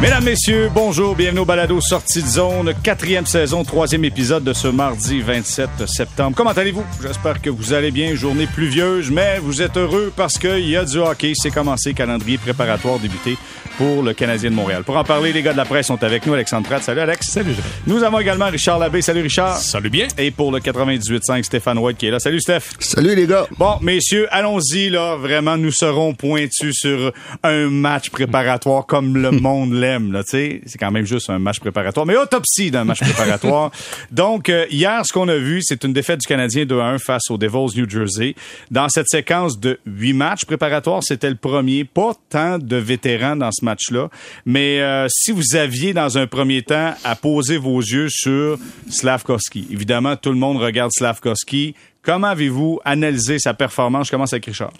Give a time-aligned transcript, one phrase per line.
[0.00, 4.68] Mesdames, Messieurs, bonjour, bienvenue au Balado Sortie de zone, quatrième saison, troisième épisode de ce
[4.68, 6.36] mardi 27 septembre.
[6.36, 6.84] Comment allez-vous?
[7.02, 10.84] J'espère que vous allez bien, journée pluvieuse, mais vous êtes heureux parce qu'il y a
[10.84, 13.36] du hockey, c'est commencé, calendrier préparatoire débuté
[13.76, 14.82] pour le Canadien de Montréal.
[14.84, 16.82] Pour en parler, les gars de la presse sont avec nous, Alexandre Pratt.
[16.82, 17.28] Salut Alex.
[17.28, 17.54] Salut.
[17.86, 19.02] Nous avons également Richard Labbé.
[19.02, 19.56] Salut Richard.
[19.56, 20.08] Salut bien.
[20.18, 22.18] Et pour le 98.5, Stéphane White qui est là.
[22.18, 22.62] Salut Steph.
[22.80, 23.46] Salut les gars.
[23.56, 25.14] Bon, messieurs, allons-y là.
[25.16, 27.12] Vraiment, nous serons pointus sur
[27.44, 29.72] un match préparatoire comme le monde
[30.12, 33.70] Là, c'est quand même juste un match préparatoire, mais autopsie d'un match préparatoire.
[34.10, 37.30] Donc euh, hier, ce qu'on a vu, c'est une défaite du Canadien 2 1 face
[37.30, 38.34] aux Devils New Jersey.
[38.70, 41.84] Dans cette séquence de huit matchs préparatoires, c'était le premier.
[41.84, 44.08] Pas tant de vétérans dans ce match-là,
[44.44, 48.58] mais euh, si vous aviez dans un premier temps à poser vos yeux sur
[48.90, 51.74] Slavkovski, évidemment, tout le monde regarde Slavkovski.
[52.02, 54.06] Comment avez-vous analysé sa performance?
[54.06, 54.72] Je commence avec Richard.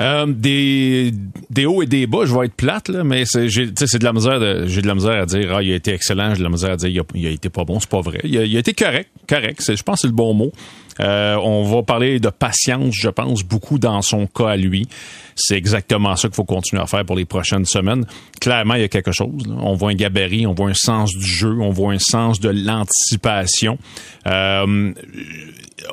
[0.00, 1.12] Euh, des,
[1.50, 4.66] des hauts et des bas, je vais être plate, là, mais c'est, de la misère
[4.66, 6.72] j'ai de la misère à dire, ah, il a été excellent, j'ai de la misère
[6.72, 8.20] à dire, il a, été pas bon, c'est pas vrai.
[8.24, 10.52] Il a, été correct, correct, je pense que c'est le bon mot.
[11.00, 14.86] Euh, on va parler de patience, je pense, beaucoup dans son cas à lui.
[15.34, 18.04] C'est exactement ça qu'il faut continuer à faire pour les prochaines semaines.
[18.40, 19.46] Clairement, il y a quelque chose.
[19.46, 19.54] Là.
[19.60, 22.50] On voit un gabarit, on voit un sens du jeu, on voit un sens de
[22.50, 23.78] l'anticipation.
[24.26, 24.92] Euh,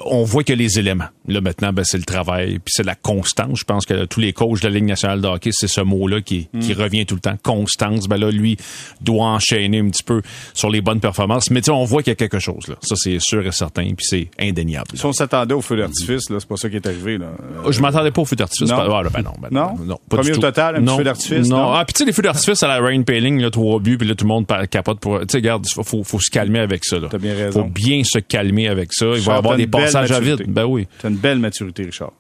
[0.05, 1.05] on voit que les éléments.
[1.27, 3.59] Là, maintenant, ben, c'est le travail, puis c'est la constance.
[3.59, 6.21] Je pense que tous les coachs de la Ligue nationale de hockey, c'est ce mot-là
[6.21, 7.35] qui, qui revient tout le temps.
[7.43, 8.07] Constance.
[8.07, 8.57] Ben là, lui,
[9.01, 10.21] doit enchaîner un petit peu
[10.53, 11.49] sur les bonnes performances.
[11.51, 12.75] Mais tu sais, on voit qu'il y a quelque chose, là.
[12.81, 14.87] Ça, c'est sûr et certain, puis c'est indéniable.
[14.95, 17.27] Si on s'attendait au feu d'artifice, là, c'est pas ça qui est arrivé, là.
[17.69, 18.69] Je m'attendais pas au feu d'artifice.
[18.69, 18.77] Non?
[18.79, 19.75] Ah, ben non, ben Non?
[19.85, 20.41] non, pas Premier du au tout.
[20.41, 20.97] total, un petit non.
[20.97, 21.57] feu d'artifice, Non.
[21.57, 21.73] non?
[21.73, 24.07] Ah, puis tu sais, les feux d'artifice à la Rain Paling, là, trois buts, puis
[24.07, 25.19] là, tout le monde capote pour.
[25.21, 27.07] Tu sais, regarde, faut, faut, faut se calmer avec ça, là.
[27.11, 27.63] T'as bien raison.
[27.63, 29.05] Faut bien se calmer avec ça.
[29.15, 30.43] Il va y avoir des passages à vide.
[30.47, 30.87] Ben oui.
[30.99, 32.11] T'as une belle maturité, Richard.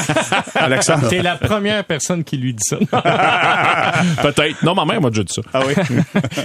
[0.54, 1.08] Alexandre.
[1.08, 2.76] T'es la première personne qui lui dit ça.
[4.22, 4.62] Peut-être.
[4.62, 5.42] Non, ma mère m'a déjà dit ça.
[5.52, 5.74] Ah oui?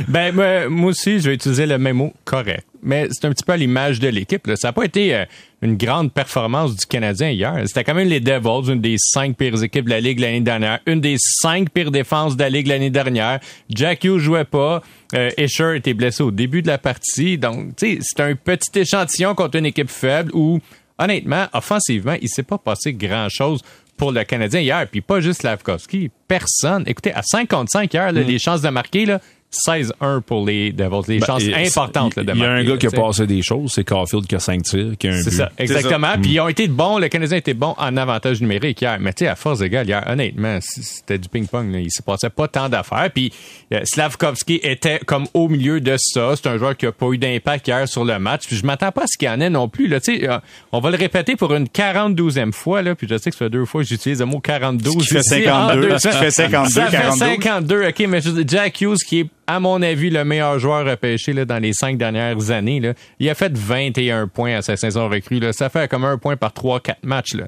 [0.07, 2.65] ben, moi, moi aussi, je vais utiliser le même mot, correct.
[2.81, 4.45] Mais c'est un petit peu à l'image de l'équipe.
[4.47, 4.55] là.
[4.55, 5.25] Ça n'a pas été euh,
[5.61, 7.53] une grande performance du Canadien hier.
[7.65, 10.79] C'était quand même les Devils, une des cinq pires équipes de la Ligue l'année dernière,
[10.85, 13.39] une des cinq pires défenses de la Ligue l'année dernière.
[13.69, 14.81] Jack Hughes jouait pas.
[15.13, 17.37] Euh, Escher était blessé au début de la partie.
[17.37, 20.59] Donc, tu sais, c'est un petit échantillon contre une équipe faible où,
[20.97, 23.61] honnêtement, offensivement, il s'est pas passé grand-chose
[23.97, 24.87] pour le Canadien hier.
[24.89, 26.83] Puis pas juste Slavkovski, personne.
[26.87, 29.19] Écoutez, à 5 contre 5 hier, là, les chances de marquer, là,
[29.51, 31.01] 16-1 pour les Devils.
[31.07, 33.25] Les chances Ben, et- importantes là, de Il y a un gars qui a passé
[33.25, 35.35] des choses, c'est Caulfield qui a 5 tirs, qui a un C'est but.
[35.37, 36.11] ça, exactement.
[36.13, 36.17] ça.
[36.21, 38.97] Puis ils ont été bons, le Canadien était bon en avantage numérique hier.
[38.99, 41.73] Mais tu sais, à force égale hier, honnêtement, c'était du ping-pong.
[41.75, 43.09] Il se passait pas tant d'affaires.
[43.13, 43.33] Puis
[43.73, 46.33] euh, Slavkovski était comme au milieu de ça.
[46.35, 48.43] C'est un joueur qui a pas eu d'impact hier sur le match.
[48.47, 49.87] Puis je m'attends pas à ce qu'il y en ait non plus.
[49.87, 50.37] Là, Tu sais, euh,
[50.71, 52.81] on va le répéter pour une 42e fois.
[52.81, 54.91] Là, puis je sais que ça fait deux fois que j'utilise le mot 42.
[54.91, 57.17] Ce qui fait ici, en 52, deux ce qui fait 52, Ça fait 42.
[57.25, 61.43] 52, OK, mais Jack Hughes, qui est, à mon avis, le meilleur joueur repêché là,
[61.43, 65.39] dans les cinq dernières années, là, il a fait 21 points à sa saison recrue.
[65.39, 65.53] Là.
[65.53, 67.33] Ça fait comme un point par 3-4 matchs.
[67.33, 67.47] Là.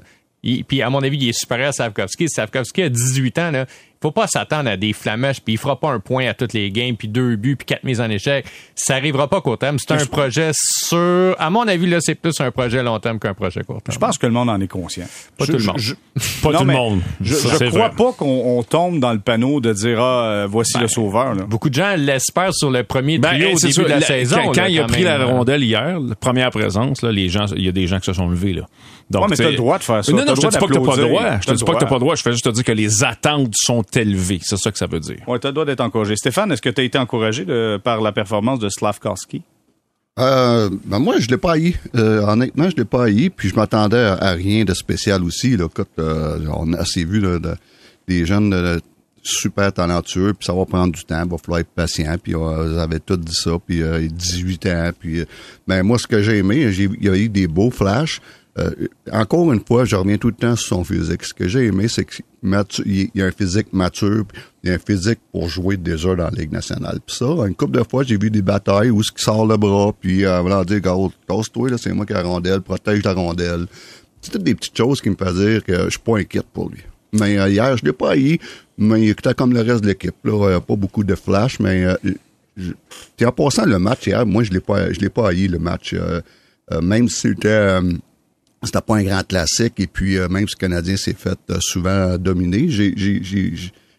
[0.66, 2.28] Puis, à mon avis, il est supérieur à Savkovski.
[2.28, 3.50] Savkovski a 18 ans.
[3.52, 3.66] Là.
[4.02, 6.70] Faut pas s'attendre à des flamèches, puis il fera pas un point à toutes les
[6.70, 8.44] games, puis deux buts, puis quatre mises en échec.
[8.74, 9.78] Ça arrivera pas court terme.
[9.78, 11.34] C'est un projet sur...
[11.38, 13.94] À mon avis, là, c'est plus un projet long terme qu'un projet court terme.
[13.94, 15.04] Je pense que le monde en est conscient.
[15.38, 15.78] Pas Je- tout le monde.
[15.78, 15.94] je-
[16.42, 17.00] Pas Non, tout le mais monde.
[17.20, 17.96] Je, c'est crois vrai.
[17.96, 21.34] pas qu'on on tombe dans le panneau de dire ah euh, voici le sauveur.
[21.34, 21.44] Là.
[21.44, 23.88] Beaucoup de gens l'espèrent sur le premier Ben, trio hey, au c'est début sûr, de
[23.90, 24.36] la, la- saison.
[24.36, 25.18] Quand, là, quand il a quand pris même.
[25.20, 28.06] la rondelle hier, la première présence, là, les gens, il y a des gens qui
[28.06, 28.52] se sont levés.
[28.54, 28.62] Là.
[29.10, 30.12] Donc, Ouais, mais tu t'as le droit de faire ça.
[30.12, 31.22] Non, T'as non, je te dis pas que t'as pas le droit.
[31.34, 32.14] Je te T'as dis pas que t'as pas le droit.
[32.14, 34.40] Je fais juste te dire que les attentes sont élevées.
[34.42, 35.16] C'est ça que ça veut dire.
[35.26, 36.16] Ouais, t'as le droit d'être encouragé.
[36.16, 39.42] Stéphane, est-ce que tu as été encouragé de- par la performance de Slavkovski?
[40.18, 41.74] Euh, ben moi, je l'ai pas haï.
[41.96, 43.30] Euh, honnêtement, je l'ai pas haï.
[43.30, 45.56] Puis je m'attendais à, à rien de spécial aussi.
[45.56, 47.54] Là, Écoute, euh, on a assez vu là, de-
[48.06, 48.78] des jeunes euh,
[49.22, 50.34] super talentueux.
[50.34, 51.22] Puis ça va prendre du temps.
[51.24, 52.14] Il va falloir être patient.
[52.22, 52.38] Puis euh,
[52.72, 53.52] vous avez tout dit ça.
[53.66, 54.90] Puis euh, 18 ans.
[54.98, 55.24] Puis euh,
[55.66, 58.20] ben moi, ce que j'ai aimé, j'ai, il y a eu des beaux flashs.
[58.58, 58.70] Euh,
[59.10, 61.24] encore une fois, je reviens tout le temps sur son physique.
[61.24, 64.24] Ce que j'ai aimé, c'est qu'il y a un physique mature,
[64.62, 66.98] il y a un physique pour jouer heures dans la Ligue nationale.
[67.06, 69.56] Puis ça, une couple de fois, j'ai vu des batailles où ce qui sort le
[69.56, 73.66] bras, puis euh, voilà, dire, casse-toi, c'est moi qui ai la rondelle, protège la rondelle.
[74.20, 76.82] C'est des petites choses qui me font dire que je suis pas inquiète pour lui.
[77.14, 78.38] Mais euh, hier, je l'ai pas haï,
[78.76, 80.14] mais il était comme le reste de l'équipe.
[80.24, 81.94] Là, pas beaucoup de flash, mais euh,
[82.58, 85.94] je- en passant le match hier, moi, je l'ai pas, l'ai pas haï le match.
[86.82, 87.78] Même si c'était
[88.62, 91.58] c'était pas un grand classique et puis euh, même si le Canadien s'est fait euh,
[91.60, 93.54] souvent dominer, j'ai j'ai j'ai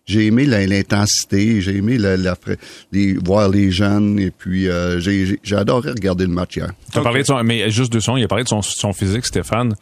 [0.06, 2.36] j'ai aimé l'intensité, j'ai aimé la,
[3.24, 6.72] voir les jeunes et puis euh, j'ai adoré regarder le match hier.
[6.92, 8.92] Tu as parlé de son, mais juste de son, il a parlé de son, son
[8.92, 9.76] physique, Stéphane.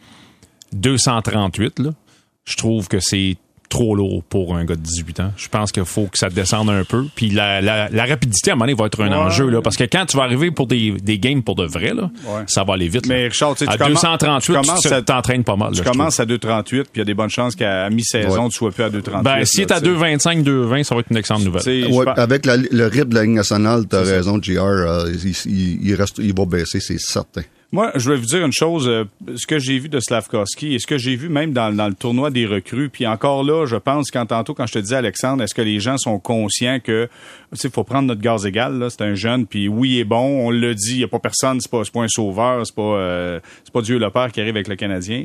[0.72, 1.90] 238, là.
[2.44, 3.36] Je trouve que c'est
[3.72, 5.32] trop lourd pour un gars de 18 ans.
[5.36, 7.06] Je pense qu'il faut que ça descende un peu.
[7.14, 9.14] Puis la, la, la rapidité, à un moment donné, va être un Ouais.
[9.16, 9.48] enjeu.
[9.48, 12.10] Là, parce que quand tu vas arriver pour des, des games pour de vrai, là,
[12.26, 12.42] Ouais.
[12.46, 13.06] ça va aller vite.
[13.06, 13.14] là.
[13.14, 15.72] Mais Richard, tu sais, à tu commen- 238, tu commences tu à- t'entraînes pas mal.
[15.72, 18.48] Tu commences à 2,38, puis il y a des bonnes chances qu'à mi-saison, Ouais.
[18.50, 19.22] tu sois plus à 2,38.
[19.24, 19.92] Ben, s'il est là, à tu sais.
[19.92, 22.12] 2,25, 2,20, ça va être une excellente nouvelle.
[22.16, 25.94] Avec la- le rythme de la Ligue nationale, t'as raison, JR, euh, il, il- il
[25.94, 27.42] reste, il va baisser, c'est certain.
[27.74, 28.86] Moi, je vais vous dire une chose.
[28.86, 29.04] euh,
[29.34, 31.94] ce que j'ai vu de Slavkovski et ce que j'ai vu même dans, dans le
[31.94, 35.42] tournoi des recrues, puis encore là, je pense, quand tantôt, quand je te disais, Alexandre,
[35.42, 37.08] est-ce que les gens sont conscients que,
[37.50, 40.04] tu sais, faut prendre notre gaz égal, là, c'est un jeune, puis oui, il est
[40.04, 42.74] bon, on le dit, il n'y a pas personne, c'est pas, pas un sauveur, c'est
[42.74, 45.24] pas, euh, c'est pas Dieu le Père qui arrive avec le Canadien.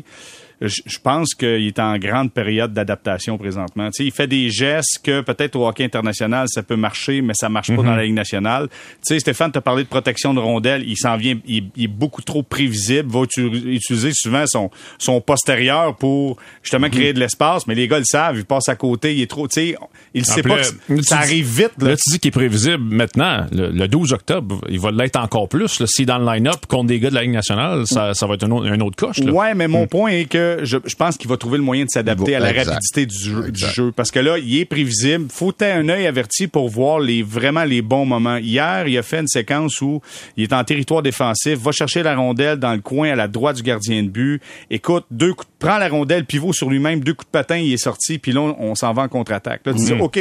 [0.60, 3.90] Je, pense qu'il est en grande période d'adaptation présentement.
[3.92, 7.34] Tu sais, il fait des gestes que peut-être au hockey international, ça peut marcher, mais
[7.36, 8.68] ça marche pas dans la Ligue nationale.
[8.70, 10.84] Tu sais, Stéphane t'a parlé de protection de rondelles.
[10.88, 15.96] Il s'en vient, il, il est beaucoup trop prévisible, va utiliser souvent son, son postérieur
[15.96, 19.22] pour justement créer de l'espace, mais les gars le savent, il passe à côté, il
[19.22, 19.76] est trop, tu sais,
[20.14, 21.74] il sait pas que tu ça arrive vite.
[21.80, 21.90] Là.
[21.90, 23.46] Là, tu dis qu'il est prévisible maintenant.
[23.52, 25.80] Le, le 12 octobre, il va l'être encore plus.
[25.80, 25.86] là.
[25.88, 28.34] S'il est dans le line-up contre des gars de la Ligue nationale, ça, ça va
[28.36, 29.20] être un autre, un autre coche.
[29.20, 29.32] là.
[29.32, 31.90] Ouais, mais mon point est que je, je pense qu'il va trouver le moyen de
[31.90, 32.70] s'adapter à la exact.
[32.72, 33.74] rapidité du jeu, du Exact.
[33.74, 33.92] jeu.
[33.96, 35.28] Parce que là, il est prévisible.
[35.30, 38.38] Faut un œil averti pour voir les vraiment les bons moments.
[38.38, 40.02] Hier, il a fait une séquence où
[40.36, 43.58] il est en territoire défensif, va chercher la rondelle dans le coin à la droite
[43.58, 44.42] du gardien de but.
[44.70, 47.78] Écoute, deux coups, prend la rondelle, pivot sur lui-même, deux coups de patin, il est
[47.78, 49.62] sorti, puis là, on, on s'en va en contre-attaque.
[49.66, 50.20] Là, tu dis, OK.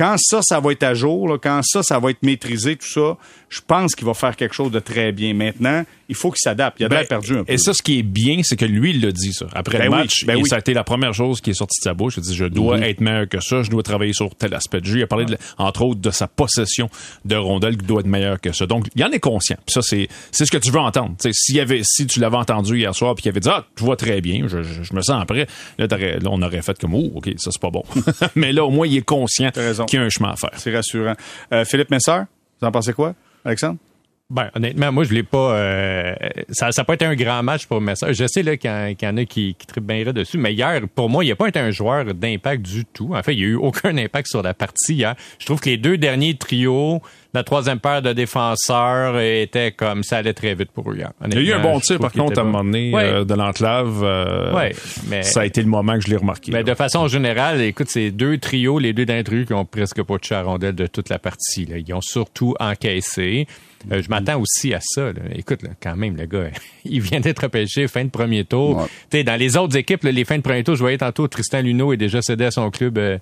[0.00, 2.88] Quand ça, ça va être à jour, là, quand ça, ça va être maîtrisé, tout
[2.88, 3.18] ça,
[3.50, 5.34] je pense qu'il va faire quelque chose de très bien.
[5.34, 6.80] Maintenant, il faut qu'il s'adapte.
[6.80, 7.52] Il a de Ben, perdu un peu.
[7.52, 9.46] Et ça, ce qui est bien, c'est que lui, il l'a dit, ça.
[9.52, 10.48] Après Ben le oui, match, ben et oui.
[10.48, 12.14] ça a été la première chose qui est sortie de sa bouche.
[12.16, 14.80] Il a dit, je dois être meilleur que ça, je dois travailler sur tel aspect
[14.80, 14.98] du jeu.
[15.00, 16.88] Il a parlé, de entre autres, de sa possession
[17.26, 18.64] de rondelles qui doit être meilleure que ça.
[18.66, 19.56] Donc, il en est conscient.
[19.66, 21.14] Puis ça, c'est, c'est ce que tu veux entendre.
[21.30, 23.84] S'il y avait, si tu l'avais entendu hier soir puis qu'il avait dit, ah, tu
[23.84, 25.46] vois très bien, je, je- je me sens prêt.
[25.78, 27.82] Là, là, on aurait fait comme, oh, OK, ça, c'est pas bon.
[28.36, 29.50] Mais là, au moins, il est conscient.
[29.96, 30.50] A un chemin à faire.
[30.56, 31.14] C'est rassurant.
[31.52, 32.20] Euh, Philippe Messer,
[32.60, 33.14] vous en pensez quoi,
[33.44, 33.78] Alexandre?
[34.30, 35.54] Ben, honnêtement, moi, je l'ai pas.
[35.56, 36.14] euh,
[36.50, 38.14] ça n'a pas été un grand match pour Messer.
[38.14, 40.14] Je sais là, qu'il y, en- qu'il y en a qui, qui trippent bien raide
[40.14, 43.10] dessus, mais hier, pour moi, il n'a pas été un joueur d'impact du tout.
[43.14, 45.16] En fait, il n'y a eu aucun impact sur la partie hier.
[45.40, 47.02] Je trouve que les deux derniers trios,
[47.34, 51.10] la troisième paire de défenseurs, étaient comme ça allait très vite pour eux hier.
[51.26, 53.04] Il y a eu un bon tir, par contre, était à un moment donné, Ouais.
[53.04, 54.00] euh, de l'enclave.
[54.04, 54.72] euh, Ouais,
[55.08, 56.52] mais- Ça a été le moment que je l'ai remarqué.
[56.52, 56.64] Mais là.
[56.64, 60.34] de façon générale, écoute, c'est deux trios, les deux trios qui ont presque pas touché
[60.36, 61.66] à la rondelle de toute la partie.
[61.66, 61.78] Là.
[61.78, 63.46] Ils ont surtout encaissé.
[63.90, 65.12] Euh, je m'attends aussi à ça.
[65.12, 65.20] là.
[65.34, 66.50] Écoute, là, quand même, le gars,
[66.84, 68.86] il vient d'être repêché fin de premier tour.
[69.12, 69.24] Ouais.
[69.24, 71.92] Dans les autres équipes, là, les fins de premier tour, je voyais tantôt Tristan Luneau
[71.92, 73.18] est déjà cédé à son club euh,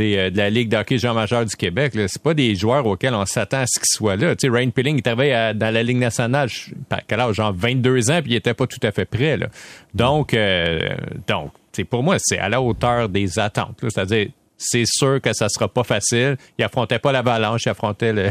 [0.00, 1.92] euh, de la Ligue d'hockey Jean Majeur du Québec.
[1.94, 4.36] C'est pas des joueurs auxquels on s'attend à ce qu'ils soient là.
[4.36, 6.48] Tu sais, Ryan Pilling est arrivé à- dans la Ligue nationale,
[6.88, 7.34] par quel âge?
[7.34, 9.36] Genre 22 ans, puis il était pas tout à fait prêt.
[9.36, 9.48] Là.
[9.94, 10.78] Donc, euh,
[11.26, 11.50] donc
[11.90, 13.78] pour moi, c'est à la hauteur des attentes.
[13.82, 16.36] C'est-à-dire, c'est sûr que ça sera pas facile.
[16.58, 18.30] Il affrontait pas l'Avalanche, il affrontait le,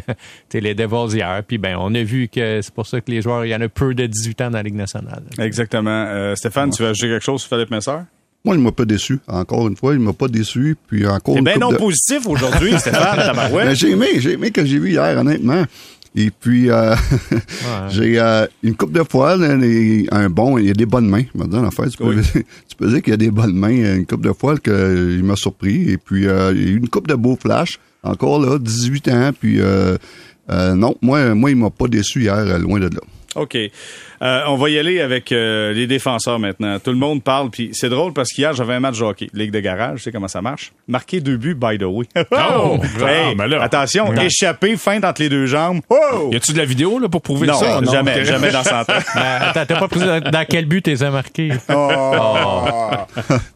[0.60, 1.44] les Devils hier.
[1.48, 3.62] Puis ben, on a vu que c'est pour ça que les joueurs, il y en
[3.62, 5.24] a peu de 18 ans dans la Ligue nationale.
[5.38, 6.06] Exactement.
[6.08, 7.98] Euh, Stéphane, tu veux ajouter quelque chose sur Philippe Messer?
[8.44, 9.18] Moi, il m'a pas déçu.
[9.28, 10.78] Encore une fois, il m'a pas déçu.
[10.88, 13.32] Puis encore C'est bien non de- positif aujourd'hui, Stéphane.
[13.52, 15.64] Ben, j'ai aimé, j'ai aimé que j'ai vu hier, honnêtement.
[16.18, 16.96] Et puis, euh,
[17.90, 21.10] j'ai euh, une coupe de fois, là, les- un bon, il y a des bonnes
[21.10, 21.24] mains.
[21.36, 22.22] Maintenant, en fait, tu peux, Oui.
[22.34, 23.96] tu peux dire qu'il y a des bonnes mains.
[23.96, 25.90] Une coupe de fois qu'il m'a surpris.
[25.90, 27.80] Et puis, euh, il y a eu une coupe de beaux flashs.
[28.04, 29.32] Encore là, 18 ans.
[29.38, 29.98] Puis, euh,
[30.50, 33.02] euh, non, moi, moi, il m'a pas déçu hier, euh, loin de là.
[33.36, 33.58] OK.
[34.26, 36.80] Euh, on va y aller avec euh, les défenseurs maintenant.
[36.80, 39.28] Tout le monde parle, puis c'est drôle parce qu'hier, j'avais un match de hockey.
[39.34, 40.72] Ligue de garage, tu sais comment ça marche?
[40.88, 42.06] Marqué deux buts, by the way.
[42.32, 42.80] Oh!
[43.06, 43.62] Hey, Ah, ben là.
[43.62, 44.26] attention, Ouais.
[44.26, 45.82] échappé, feinte entre les deux jambes.
[45.90, 46.30] Oh!
[46.32, 47.82] Y a-tu de la vidéo là, pour prouver Non, ça?
[47.92, 48.24] jamais, Ok.
[48.24, 48.84] jamais dans 100 ans.
[49.16, 51.50] Ben, attends, t'as pas pris dans, dans quel but t'es marqué?
[51.70, 52.64] Oh.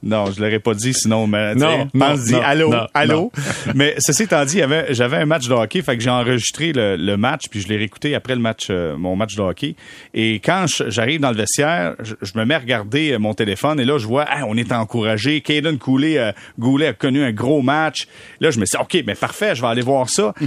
[0.03, 3.31] non, je l'aurais pas dit sinon mais Non, pense non, dit non, allô, non, allô?
[3.75, 7.17] mais ceci étant dit, j'avais un match de hockey, fait que j'ai enregistré le, le
[7.17, 9.75] match puis je l'ai réécouté après le match euh, mon match de hockey
[10.13, 13.79] et quand j'arrive dans le vestiaire, je, je me mets à regarder euh, mon téléphone
[13.79, 17.31] et là je vois ah, on est encouragé, Caden Goulet euh, Goulet a connu un
[17.31, 18.07] gros match.
[18.39, 20.33] Là je me dit, OK, mais parfait, je vais aller voir ça.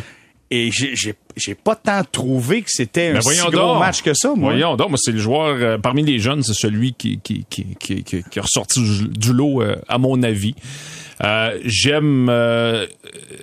[0.54, 3.78] Et j'ai- pas tant trouvé que c'était un Mais si gros donc.
[3.80, 4.52] match que ça, moi.
[4.52, 7.74] Voyons donc, moi, c'est le joueur, euh, parmi les jeunes, c'est celui qui, qui, qui,
[7.80, 10.54] qui, qui, est ressorti du, du lot, euh, à mon avis.
[11.22, 12.28] Euh, J'aime...
[12.28, 12.86] Euh,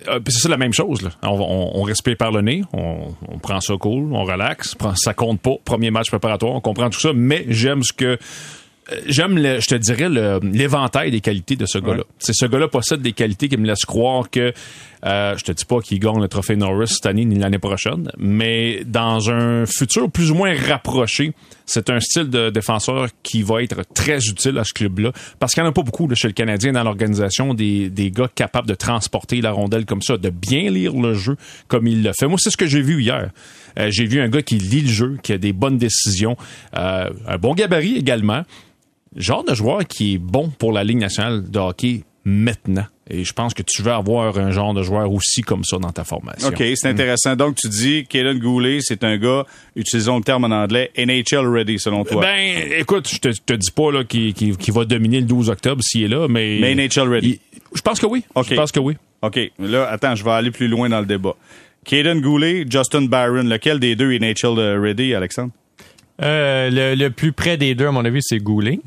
[0.08, 1.10] euh, c'est la même chose.
[1.24, 5.56] On, respire par le nez, on, prend ça cool, on relaxe, ça compte pas.
[5.64, 8.18] Premier match préparatoire, on comprend tout ça, mais j'aime ce que...
[9.08, 12.04] J'aime, le- je te dirais, le- l'éventail des qualités de ce gars-là.
[12.20, 14.54] C'est ce gars-là possède des qualités qui me laissent croire que
[15.06, 18.12] Euh, je te dis pas qu'il gagne le trophée Norris cette année ni l'année prochaine,
[18.18, 21.32] mais dans un futur plus ou moins rapproché,
[21.66, 25.64] c'est un style de défenseur qui va être très utile à ce club-là parce qu'il
[25.64, 28.68] n'y en a pas beaucoup là, chez le Canadien dans l'organisation des, des gars capables
[28.68, 31.38] de transporter la rondelle comme ça, de bien lire le jeu
[31.70, 32.28] comme il le fait.
[32.28, 33.30] Moi, c'est ce que j'ai vu hier.
[33.80, 36.36] Euh, j'ai vu un gars qui lit le jeu, qui a des bonnes décisions,
[36.76, 38.44] euh, un bon gabarit également.
[39.16, 42.86] Genre de joueur qui est bon pour la Ligue nationale de hockey maintenant.
[43.10, 45.92] Et je pense que tu veux avoir un genre de joueur aussi comme ça dans
[45.92, 46.50] ta formation.
[46.50, 47.36] OK, c'est intéressant.
[47.36, 51.80] Donc, tu dis Kaden Goulet, c'est un gars, utilisons le terme en anglais, NHL ready,
[51.80, 52.22] selon toi.
[52.22, 55.50] Ben, écoute, je te, te dis pas là qu'il qu'il- qu'il va dominer le 12
[55.50, 56.60] octobre s'il est là, mais...
[56.62, 57.40] Mais NHL ready.
[57.54, 58.24] il- je pense que oui.
[58.36, 58.46] OK.
[58.50, 58.96] Je pense que oui.
[59.24, 61.34] OK, là, attends, je vais aller plus loin dans le débat.
[61.86, 65.52] Kaden Goulet, Justin Barron, lequel des deux est NHL ready, Alexandre?
[66.22, 68.80] Euh, le, le plus près des deux, à mon avis, c'est Goulet.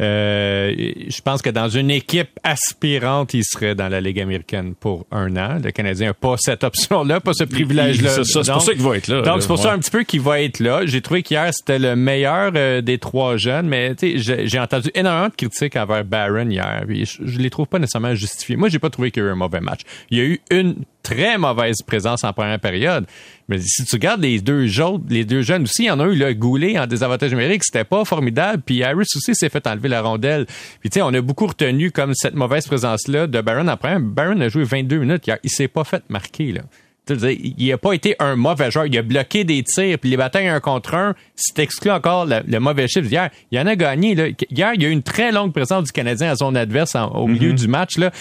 [0.00, 0.72] Euh,
[1.08, 5.36] je pense que dans une équipe aspirante, il serait dans la Ligue américaine pour un
[5.36, 5.58] an.
[5.62, 8.10] Le Canadien n'a pas cette option-là, pas ce privilège-là.
[8.24, 9.22] C'est pour ça qu'il va être là.
[9.22, 10.82] Donc, c'est pour ça un petit peu qu'il va être là.
[10.86, 15.34] J'ai trouvé qu'hier, c'était le meilleur euh, des trois jeunes, mais j'ai- entendu énormément de
[15.34, 16.84] critiques envers Barron hier.
[16.86, 18.56] puis je, je les trouve pas nécessairement justifiées.
[18.56, 19.80] Moi, j'ai pas trouvé qu'il y a eu un mauvais match.
[20.10, 23.06] Il y a eu une très mauvaise présence en première période.
[23.48, 26.04] Mais si tu regardes les deux autres, les deux jeunes aussi, il y en a
[26.04, 28.62] eu le Goulet en désavantage numérique, c'était pas formidable.
[28.64, 30.46] Puis Harris aussi s'est fait enlever la rondelle.
[30.80, 34.00] Puis tu sais, on a beaucoup retenu comme cette mauvaise présence-là de Barron en première.
[34.00, 35.30] Barron a joué 22 minutes.
[35.42, 36.62] Il s'est pas fait marquer, là.
[37.10, 38.86] Il n'a pas été un mauvais joueur.
[38.86, 42.40] Il a bloqué des tirs, puis les batailles un contre un, c'est exclu encore le,
[42.46, 43.28] le mauvais chiffre d'hier.
[43.50, 44.14] Il en a gagné.
[44.14, 44.26] Là.
[44.50, 47.10] Hier, il y a eu une très longue présence du Canadien à zone adverse en-
[47.10, 47.98] au milieu du match.
[47.98, 48.12] Là.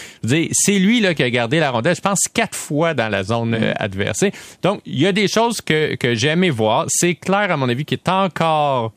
[0.51, 3.53] C'est lui là, qui a gardé la rondelle, je pense, quatre fois dans la zone
[3.53, 4.25] euh, adverse.
[4.63, 6.85] Donc, il y a des choses que, que j'ai aimé voir.
[6.88, 8.93] C'est clair, à mon avis, qu'il est encore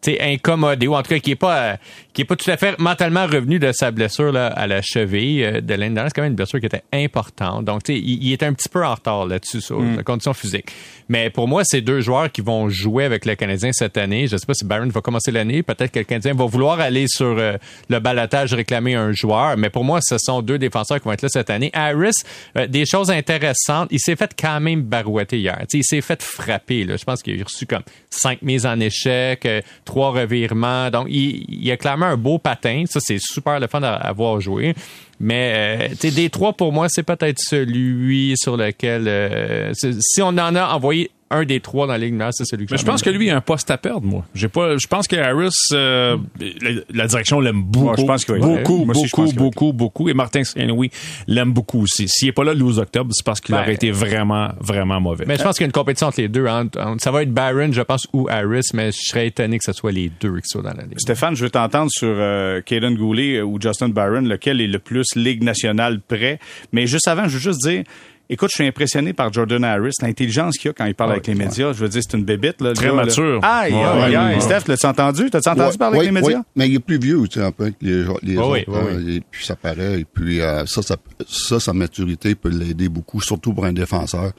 [0.00, 1.76] tu sais, incommodé ou en tout cas qui est pas euh,
[2.18, 5.44] qui est pas tout à fait mentalement revenu de sa blessure là, à la cheville
[5.44, 6.06] euh, de dernière.
[6.06, 7.64] C'est quand même une blessure qui était importante.
[7.64, 10.34] Donc, tu sais, il, il est un petit peu en retard là-dessus sur la condition
[10.34, 10.72] physique.
[11.08, 14.26] Mais pour moi, c'est deux joueurs qui vont jouer avec le Canadien cette année.
[14.26, 15.62] Je sais pas si Barron va commencer l'année.
[15.62, 17.56] Peut-être que le Canadien va vouloir aller sur euh,
[17.88, 19.56] le balatage réclamer un joueur.
[19.56, 21.70] Mais pour moi, ce sont deux défenseurs qui vont être là cette année.
[21.72, 22.24] Harris,
[22.56, 23.90] euh, des choses intéressantes.
[23.92, 25.56] Il s'est fait quand même barouetter hier.
[25.60, 26.82] Tu sais, il s'est fait frapper.
[26.82, 26.96] Là.
[26.96, 30.90] Je pense qu'il a reçu comme cinq mises en échec, euh, trois revirements.
[30.90, 32.84] Donc, il, il a clairement un beau patin.
[32.88, 34.74] Ça, c'est super le fun à, voir jouer.
[35.20, 39.08] Mais, euh, des trois, pour moi, c'est peut-être celui sur lequel...
[39.08, 42.66] euh, si on en a envoyé un des trois dans la Ligue nationale, c'est celui
[42.66, 44.24] que Mais je pense que lui, il a un poste à perdre, moi.
[44.34, 46.16] J'ai pas, je pense que Harris, euh,
[46.62, 47.88] la, la direction l'aime beaucoup.
[47.90, 48.40] Ouais, je pense que oui.
[48.40, 50.08] Beaucoup, Moi aussi, beaucoup, beaucoup, beaucoup.
[50.08, 50.90] Et Martin Saint-Louis
[51.26, 52.08] l'aime beaucoup aussi.
[52.08, 55.00] S'il est pas là le 12 octobre, c'est parce qu'il Ben, aurait été vraiment, vraiment
[55.00, 55.24] mauvais.
[55.26, 56.46] Mais je pense qu'il y a une compétition entre les deux.
[56.46, 59.72] entre- ça va être Barron, je pense, ou Harris, mais je serais étonné que ce
[59.72, 60.98] soit les deux qui soient dans la Ligue.
[60.98, 64.78] Stéphane, je veux t'entendre sur euh, Kaden Goulet euh, ou Justin Barron, lequel est le
[64.78, 66.38] plus Ligue nationale prêt.
[66.72, 67.84] Mais juste avant, je veux juste dire,
[68.30, 71.34] écoute, je suis impressionné par Jordan Harris, l'intelligence qu'il a quand il parle avec les
[71.34, 71.72] médias.
[71.72, 72.60] Je veux dire, c'est une bébite.
[72.60, 73.04] Là, Très gars, là.
[73.04, 73.40] mature.
[73.42, 74.34] Aïe, Ouais, aïe, ouais, aïe.
[74.36, 74.40] ouais.
[74.40, 75.30] Steph, l'as-tu entendu?
[75.30, 76.38] T'as-tu entendu Ouais, parler avec les ouais, médias?
[76.38, 76.44] ouais.
[76.56, 78.48] mais il est plus vieux, tu sais, un peu, que les, les Ouais, autres.
[78.48, 80.00] ouais, ouais, hein, Et puis ça paraît.
[80.00, 84.32] Et puis euh, ça, ça, ça, sa maturité peut l'aider beaucoup, surtout pour un défenseur.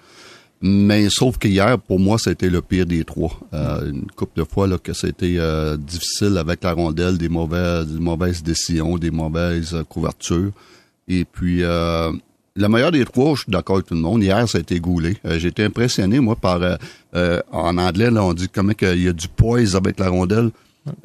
[0.62, 3.32] Mais sauf qu'hier, pour moi, c'était le pire des trois.
[3.54, 7.88] Euh, une couple de fois là, que c'était euh, difficile avec la rondelle, des mauvaises,
[7.88, 10.52] des mauvaises décisions, des mauvaises couvertures.
[11.08, 12.12] Et puis euh,
[12.60, 14.22] le meilleur des trois, je suis d'accord avec tout le monde.
[14.22, 15.16] Hier, ça a été Goulet.
[15.26, 16.76] Euh, J'ai été impressionné, moi, par euh,
[17.16, 20.50] euh, en anglais, là, on dit comment qu'il y a du poise avec la rondelle.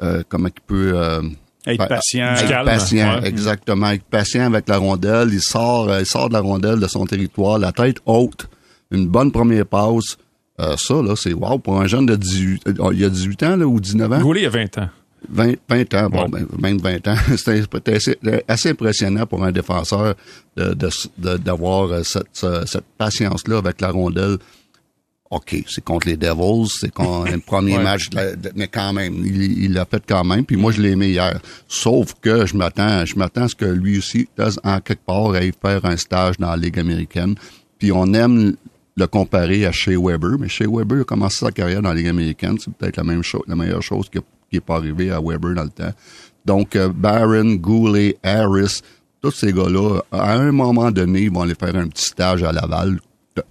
[0.02, 1.22] Euh, comment il peut euh,
[1.66, 2.34] Être patient.
[2.34, 3.28] être calme, patient, ouais.
[3.28, 3.90] exactement.
[3.90, 5.28] Être patient avec la rondelle.
[5.32, 8.48] Il sort, il sort de la rondelle de son territoire, la tête haute,
[8.90, 10.16] une bonne première passe.
[10.60, 11.58] Euh, ça, là, c'est wow.
[11.58, 14.20] Pour un jeune de 18, euh, il y a 18 ans, là, ou 19 ans?
[14.20, 14.88] Goulet, il a 20 ans.
[15.28, 16.28] 20, 20 ans, bon, Ouais.
[16.28, 17.16] ben, même 20 ans.
[17.36, 20.14] C'était c'était assez, assez impressionnant pour un défenseur
[20.56, 24.38] de- de- de- d'avoir euh, cette, ce- cette patience-là avec la rondelle.
[25.30, 28.92] OK, c'est contre les Devils, c'est contre un premier match, de la- de- mais quand
[28.92, 30.44] même, il l'a fait quand même.
[30.44, 31.40] Puis moi, je l'ai aimé hier.
[31.66, 34.28] Sauf que je m'attends, je m'attends à ce que lui aussi,
[34.62, 37.34] en quelque part, aille faire un stage dans la Ligue américaine.
[37.78, 38.54] Puis on aime
[38.96, 42.06] le comparer à Shea Weber, mais Shea Weber a commencé sa carrière dans la Ligue
[42.08, 42.56] américaine.
[42.60, 44.08] C'est peut-être la même chose, la meilleure chose
[44.54, 45.92] qui n'est pas arrivée à Weber dans le temps.
[46.44, 48.82] Donc, euh, Barron, Goulet, Harris,
[49.20, 52.52] tous ces gars-là, à un moment donné, ils vont aller faire un petit stage à
[52.52, 53.00] Laval,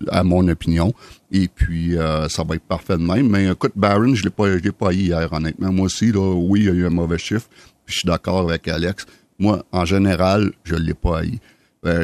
[0.08, 0.94] à mon opinion.
[1.32, 3.30] Et puis, euh, ça va être parfait de même.
[3.30, 5.74] Mais écoute, Barron, je l'ai pas, je l'ai pas eu hier, honnêtement.
[5.74, 7.48] Moi aussi, là, oui, il y a eu un mauvais chiffre.
[7.86, 9.06] Puis je suis d'accord avec Alex.
[9.40, 11.38] Moi, en général, je l'ai pas eu.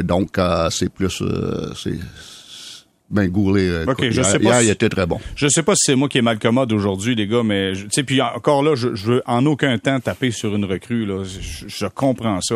[0.04, 1.24] Donc, euh, c'est plus,
[1.82, 2.00] c'est,
[3.12, 5.20] Ben Goulet, euh, Ok, écoute, je hier, sais pas hier, si- il était très bon.
[5.36, 7.88] Je sais pas si c'est moi qui est mal commode aujourd'hui, les gars, mais tu
[7.92, 11.06] sais, puis encore là, je, je veux en aucun temps taper sur une recrue.
[11.06, 12.56] Là, je, je comprends ça,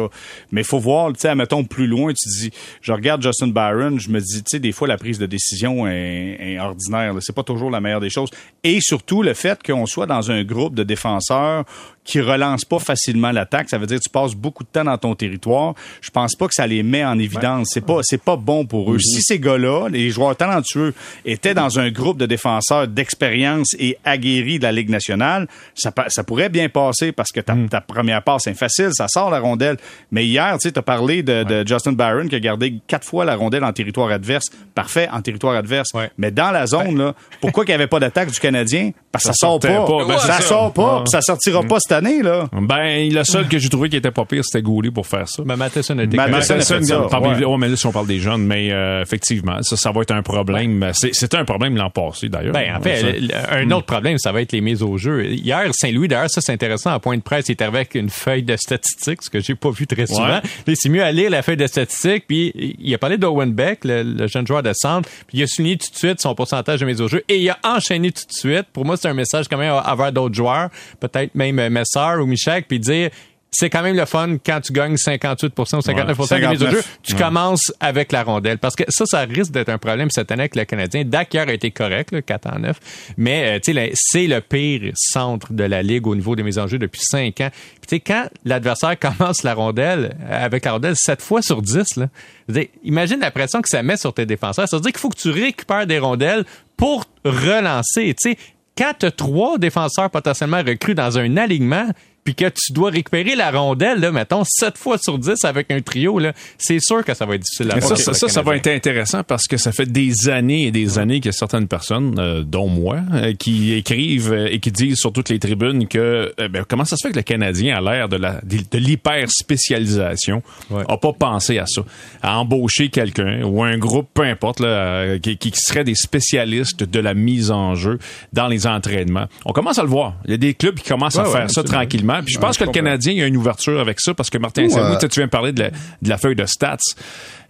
[0.51, 2.13] mais il faut voir, tu sais, mettons plus loin.
[2.13, 5.17] Tu dis, je regarde Justin Byron, je me dis, tu sais, des fois la prise
[5.17, 7.13] de décision est, est ordinaire.
[7.21, 8.29] C'est pas toujours la meilleure des choses,
[8.63, 11.63] et surtout le fait qu'on soit dans un groupe de défenseurs
[12.03, 14.97] qui relance pas facilement l'attaque, ça veut dire que tu passes beaucoup de temps dans
[14.97, 15.73] ton territoire.
[16.01, 17.69] Je pense pas que ça les met en évidence.
[17.73, 18.99] C'est pas c'est pas bon pour eux.
[18.99, 20.93] Si ces gars-là, les joueurs talentueux,
[21.25, 26.23] étaient dans un groupe de défenseurs d'expérience et aguerris de la Ligue nationale, ça, ça
[26.23, 29.77] pourrait bien passer parce que ta, ta première passe est facile, ça sort la rondelle.
[30.11, 33.35] Mais hier, tu as parlé de, de Justin Byron qui a gardé quatre fois la
[33.35, 34.45] rondelle en territoire adverse.
[34.75, 35.89] Parfait, en territoire adverse.
[35.93, 36.11] Ouais.
[36.17, 38.91] Mais dans la zone, là, pourquoi qu'il n'y avait pas d'attaque du Canadien?
[39.11, 39.85] Parce que ça, Ça sort pas.
[39.85, 40.05] pas.
[40.05, 42.47] Ben, ça sort pas, ça sortira pas cette année, là.
[42.51, 45.43] Ben, le seul que j'ai trouvé qui était pas pire, c'était Goulet pour faire ça.
[45.45, 47.37] Mais Matheson a été Matheson ouais.
[47.37, 50.01] des- ouais, mais là, si on parle des jeunes, mais euh, effectivement, ça, ça va
[50.01, 50.89] être un problème.
[50.93, 52.53] C'est- C'était un problème l'an passé, d'ailleurs.
[52.53, 53.15] Ben, en fait,
[53.51, 55.25] un autre problème, ça va être les mises au jeu.
[55.25, 56.93] Hier, Saint-Louis, d'ailleurs, ça, c'est intéressant.
[56.93, 59.55] En point de presse, il est arrivé avec une feuille de statistiques, ce que j'ai
[59.55, 60.39] pas vu très souvent.
[60.67, 60.73] Ouais.
[60.75, 62.25] C'est mieux à lire la feuille de statistiques.
[62.27, 65.07] Puis, il a parlé d'Owen Beck, le, le jeune joueur de centre.
[65.27, 67.23] Puis, il a souligné tout de suite son pourcentage de mises au jeu.
[67.29, 68.65] Et il a enchaîné tout de suite.
[68.73, 70.69] Pour moi, c'est un message quand même à- envers d'autres joueurs.
[70.99, 71.59] Peut-être même
[71.95, 72.63] euh, ou Michel.
[72.63, 73.09] Puis dire,
[73.53, 76.71] c'est quand même le fun quand tu gagnes 58% ou 59 des mises au 59.
[76.71, 76.83] jeu.
[77.03, 78.57] Tu commences avec la rondelle.
[78.57, 81.03] Parce que ça, ça risque d'être un problème cette année avec le Canadien.
[81.05, 82.79] Dak hier a été correct, là, 4 en 9.
[83.17, 86.41] Mais euh, tu sais, là, c'est le pire centre de la Ligue au niveau des
[86.41, 87.49] mises en jeu depuis 5 ans.
[87.51, 91.61] Puis tu sais, quand l'adversaire commence la rondelle, euh, avec la rondelle 7 fois sur
[91.61, 92.09] 10, là,
[92.49, 94.67] je veux dire, imagine la pression que ça met sur tes défenseurs.
[94.67, 96.43] Ça veut dire qu'il faut que tu récupères des rondelles
[96.75, 98.15] pour relancer.
[98.19, 98.37] Tu sais,
[98.77, 101.89] quand tu as trois défenseurs potentiellement recrues dans un alignement,
[102.23, 105.81] puis que tu dois récupérer la rondelle, là, mettons, 7 fois sur 10 avec un
[105.81, 108.27] trio, là, c'est sûr que ça va être difficile à ça, faire ça, le ça,
[108.29, 111.29] ça va être intéressant parce que ça fait des années et des années qu'il y
[111.29, 115.29] a certaines personnes, euh, dont moi, euh, qui écrivent euh, et qui disent sur toutes
[115.29, 118.17] les tribunes que euh, ben, comment ça se fait que le Canadien a l'air de
[118.17, 120.83] la de l'hyper spécialisation, Ouais.
[120.87, 121.81] a pas pensé à ça,
[122.21, 126.99] à embaucher quelqu'un ou un groupe, peu importe, là, qui, qui serait des spécialistes de
[126.99, 127.99] la mise en jeu
[128.31, 129.25] dans les entraînements.
[129.45, 130.13] On commence à le voir.
[130.25, 131.79] Il y a des clubs qui commencent à faire ouais, ça absolument.
[132.23, 132.71] Puis je pense je que le.
[132.71, 134.67] Canadien il y a une ouverture avec ça parce que Martin.
[134.69, 136.77] Saint-Louis, tu sais, tu viens de parler de la, de la feuille de stats.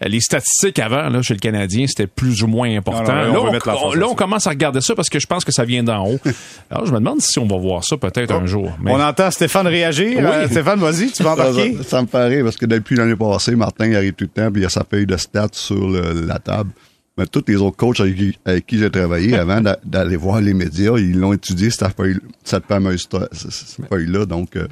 [0.03, 3.14] Euh, Les statistiques avant, là, chez le Canadien, c'était plus ou moins important.
[3.14, 5.51] Non, non, on là, on, là, commence à regarder ça parce que je pense que
[5.51, 6.20] ça vient d'en haut.
[6.72, 8.72] Alors, je me demande si on va voir ça peut-être un jour.
[8.81, 10.18] Mais On entend Stéphane réagir.
[10.18, 10.24] Oui.
[10.25, 11.77] Euh, Stéphane, vas-y, tu vas embarquer.
[11.83, 14.51] Ça, ça me rire parce que depuis l'année passée, Martin il arrive tout le temps
[14.51, 16.72] puis il a sa feuille de stats sur le- la table.
[17.18, 20.54] Mais tous les autres coachs avec qui, qui j'ai travaillé avant d'a- d'aller voir les
[20.54, 23.08] médias, ils l'ont étudié cette feuille, cette fameuse
[23.90, 24.26] feuille-là.
[24.26, 24.68] Donc, euh,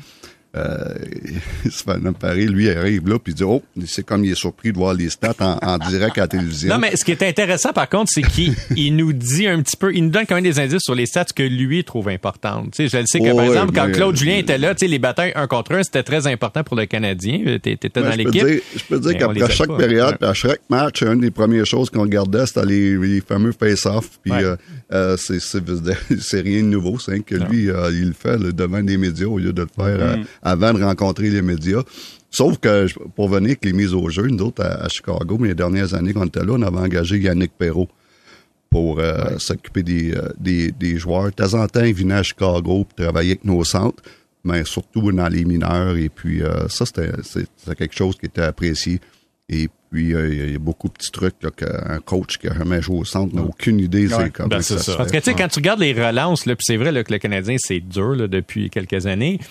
[0.55, 0.93] euh,
[1.69, 4.93] Stéphane Paré, lui, arrive là puis dit oh, c'est comme il est surpris de voir
[4.93, 6.69] les stats en, en direct à la télévision.
[6.69, 9.77] Non, mais ce qui est intéressant, par contre, c'est qu'il il nous dit un petit
[9.77, 12.71] peu, il nous donne quand même des indices sur les stats que lui trouve importantes.
[12.75, 14.75] Tu sais, je le sais que, Oh, par ouais, exemple, quand Claude Julien était là,
[14.75, 17.39] tu sais, les batailles un contre un, c'était très important pour le Canadien.
[17.61, 18.45] T'é- T'étais dans je peux l'équipe.
[18.45, 19.77] dire- Je peux dire les qu'après chaque pas.
[19.77, 20.27] période, Ouais.
[20.27, 24.09] à chaque match, une des premières choses qu'on regardait, c'était les, les fameux face-off.
[24.23, 24.43] Puis Ouais.
[24.43, 24.55] euh,
[24.93, 25.39] euh, c'est-
[26.41, 29.37] rien de nouveau, c'est que lui, euh, il le fait là, devant des médias au
[29.37, 30.25] lieu de le faire euh, Mm-hmm.
[30.41, 31.81] Avant de rencontrer les médias.
[32.29, 35.37] Sauf que, je- pour venir avec les mises au jeu, nous autres, à, à Chicago,
[35.39, 37.89] mais les dernières années qu'on était là, on avait engagé Yannick Perrault
[38.69, 41.25] pour euh, s'occuper des, euh, des, des joueurs.
[41.25, 44.01] De temps en temps, il venait à Chicago pour travailler avec nos centres,
[44.45, 45.97] mais surtout dans les mineurs.
[45.97, 49.01] Et puis, euh, ça, c'était quelque chose qui était apprécié.
[49.49, 52.53] Et puis, euh, il y a beaucoup de petits trucs là, qu'un coach qui a
[52.57, 54.23] jamais joué au centre n'a aucune idée Ouais.
[54.23, 54.93] c'est comment Ben, ça, ça.
[54.93, 57.03] se Parce que, tu sais, quand tu regardes les relances, là, puis c'est vrai là,
[57.03, 59.41] que le Canadien, c'est dur là, depuis quelques années.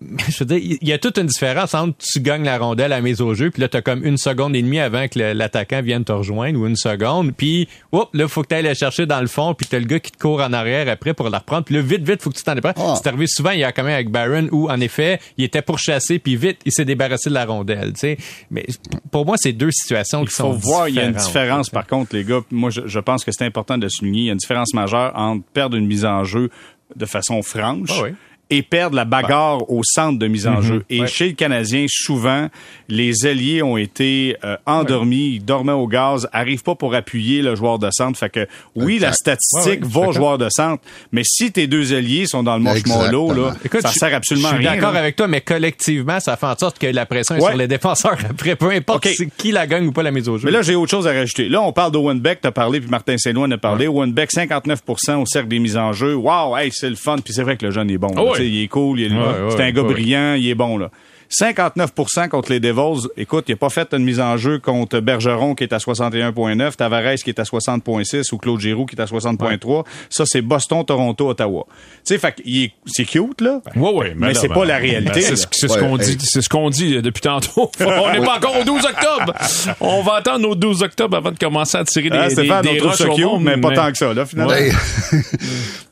[0.28, 3.00] Je veux dire, il y a toute une différence entre tu gagnes la rondelle à
[3.00, 6.04] mise au jeu, puis là, t'as comme une seconde et demie avant que l'attaquant vienne
[6.04, 9.20] te rejoindre, ou une seconde, puis, hop, là, faut que tu ailles la chercher dans
[9.20, 11.64] le fond, puis t'as le gars qui te court en arrière après pour la reprendre,
[11.64, 12.74] puis là, vite, vite, faut que tu t'en déprennes.
[12.76, 12.94] Ah.
[12.96, 15.62] C'est arrivé souvent, il y a quand même avec Barron, où, en effet, il était
[15.62, 18.18] pourchassé, puis vite, il s'est débarrassé de la rondelle, tu sais.
[18.50, 18.66] Mais
[19.10, 21.26] pour moi, c'est deux situations Il qui faut sont voir, il y a une différentes,
[21.26, 22.40] différence, par contre, les gars.
[22.50, 24.20] Moi, je, je pense que c'est important de souligner.
[24.20, 26.50] Il y a une différence majeure entre perdre une mise en jeu
[26.96, 27.90] de façon franche.
[27.92, 28.10] Ah oui.
[28.50, 30.82] Et perdre la bagarre au centre de mise en jeu.
[30.88, 31.06] Et Ouais.
[31.06, 32.48] chez le Canadien, souvent,
[32.88, 37.54] les alliés ont été euh, endormis, ils dormaient au gaz, arrivent pas pour appuyer le
[37.56, 38.18] joueur de centre.
[38.18, 40.12] Fait que oui, la statistique Ouais, va au d'accord.
[40.14, 40.82] joueur de centre,
[41.12, 44.48] mais si tes deux alliés sont dans le manche mollo, là, ça je- sert absolument
[44.48, 44.76] je à suis rien.
[44.76, 45.00] d'accord là.
[45.00, 48.16] avec toi, mais collectivement, ça fait en sorte que la pression est sur les défenseurs
[48.30, 49.06] après, peu importe
[49.36, 50.46] qui la gagne ou pas la mise au jeu.
[50.46, 51.50] Mais là, j'ai autre chose à rajouter.
[51.50, 53.88] Là, on parle d'Owen Beck, t'as parlé, puis Martin Saint-Louis en a parlé.
[53.88, 56.14] Owen Beck, 59% au cercle des mises en jeu.
[56.14, 57.16] Wow, hey, c'est le fun.
[57.22, 58.08] Puis c'est vrai que le jeune est bon.
[58.14, 58.37] là.
[58.44, 60.78] Il est cool, il est Ouais, ouais, c'est un gars brillant, il est bon.
[60.78, 60.90] là.
[61.30, 63.06] 59% contre les Devils.
[63.16, 66.74] Écoute, il n'a pas fait une mise en jeu contre Bergeron qui est à 61,9,
[66.76, 69.84] Tavares qui est à 60,6 ou Claude Giroux qui est à 60,3.
[70.10, 71.64] Ça, c'est Boston, Toronto, Ottawa.
[71.68, 73.60] Tu sais, fait qu'il est- c'est cute, là.
[73.76, 75.98] Ouais, ouais, Mais c'est ben, pas la réalité, ben, C'est ce, c'est ce Ouais, qu'on
[75.98, 76.16] hey.
[76.16, 77.70] dit, c'est ce qu'on dit depuis tantôt.
[77.80, 79.34] On n'est pas encore au 12 octobre.
[79.80, 82.34] On va attendre au 12 octobre avant de commencer à tirer des, Ah, des,
[82.80, 84.52] des ça au cute, monde, mais pas tant que ça, là, finalement.
[84.54, 84.72] Ben,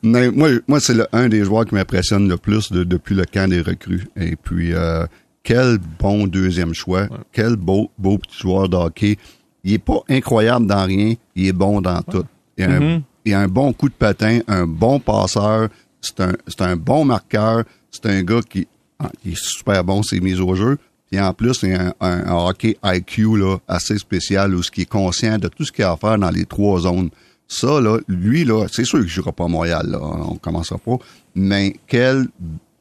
[0.03, 3.49] mais moi, moi c'est un des joueurs qui m'impressionne le plus de- depuis le camp
[3.51, 4.07] des recrues.
[4.18, 5.05] Et puis, euh,
[5.47, 7.07] quel bon deuxième choix.
[7.31, 9.17] Quel beau, beau petit joueur de hockey.
[9.63, 12.25] Il est pas incroyable dans rien, il est bon dans tout.
[12.59, 15.69] Il a, un, il a un bon coup de patin, un bon passeur,
[16.01, 18.67] c'est un, un bon marqueur, c'est un gars qui
[18.99, 20.79] ah, il est super bon, ses mises au jeu.
[21.11, 24.91] Puis en plus, il a un, hockey IQ là, assez spécial où ce qui est
[24.91, 27.11] conscient de tout ce qu'il a à faire dans les trois zones.
[27.47, 30.79] Ça, là, lui, là, c'est sûr que je ne pas à Montréal, là, on commencera
[30.79, 30.97] pas.
[31.37, 32.27] Mais quel,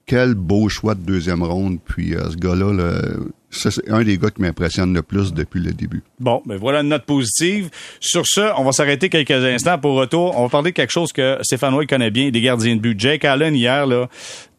[0.05, 1.79] quel beau choix de deuxième ronde.
[1.83, 3.01] Puis euh, ce gars-là,
[3.49, 6.03] c'est un des gars qui m'impressionne le plus depuis le début.
[6.19, 7.69] Bon, ben voilà une note positive.
[7.99, 10.37] Sur ce, on va s'arrêter quelques instants pour retour.
[10.37, 12.99] On va parler de quelque chose que Stéphane White connaît bien, des gardiens de but.
[12.99, 14.09] Jake Allen, hier, là,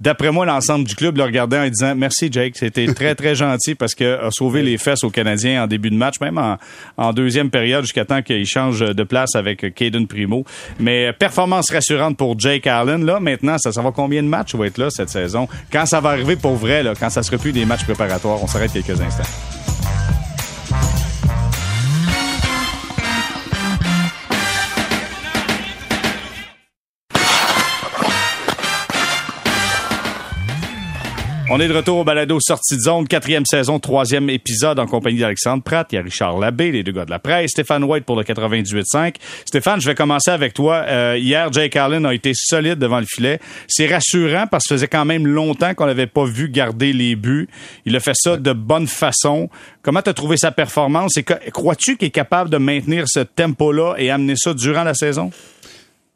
[0.01, 2.57] d'après moi, l'ensemble du club le regardait en disant Merci, Jake.
[2.57, 5.97] C'était très, très gentil parce que a sauvé les fesses aux Canadiens en début de
[5.97, 6.59] match, même en,
[6.97, 10.45] en deuxième période, jusqu'à temps qu'il change de place avec Caden Primo.
[10.79, 13.05] Mais euh, performance rassurante pour Jake Allen.
[13.05, 15.49] Là, maintenant, ça savoir combien de matchs va être là cette saison?
[15.71, 18.47] Quand ça va arriver pour vrai, là, quand ça sera plus des matchs préparatoires, on
[18.47, 19.76] s'arrête quelques instants.
[31.57, 35.21] On est de retour au balado Sortie de zone, quatrième saison, troisième épisode en compagnie
[35.21, 35.91] d'Alexandre Pratt.
[35.91, 38.25] Il y a Richard Labbé, les deux gars de la presse, Stéphane White pour le
[38.25, 39.15] 98.5.
[39.47, 40.85] Stéphane, je vais commencer avec toi.
[40.87, 43.41] Euh, hier, Jake Allen a été solide devant le filet.
[43.69, 47.17] C'est rassurant parce que ça faisait quand même longtemps qu'on n'avait pas vu garder les
[47.17, 47.49] buts.
[47.87, 49.49] Il a fait ça de bonne façon.
[49.81, 53.95] Comment tu as trouvé sa performance et crois-tu qu'il est capable de maintenir ce tempo-là
[53.97, 55.31] et amener ça durant la saison?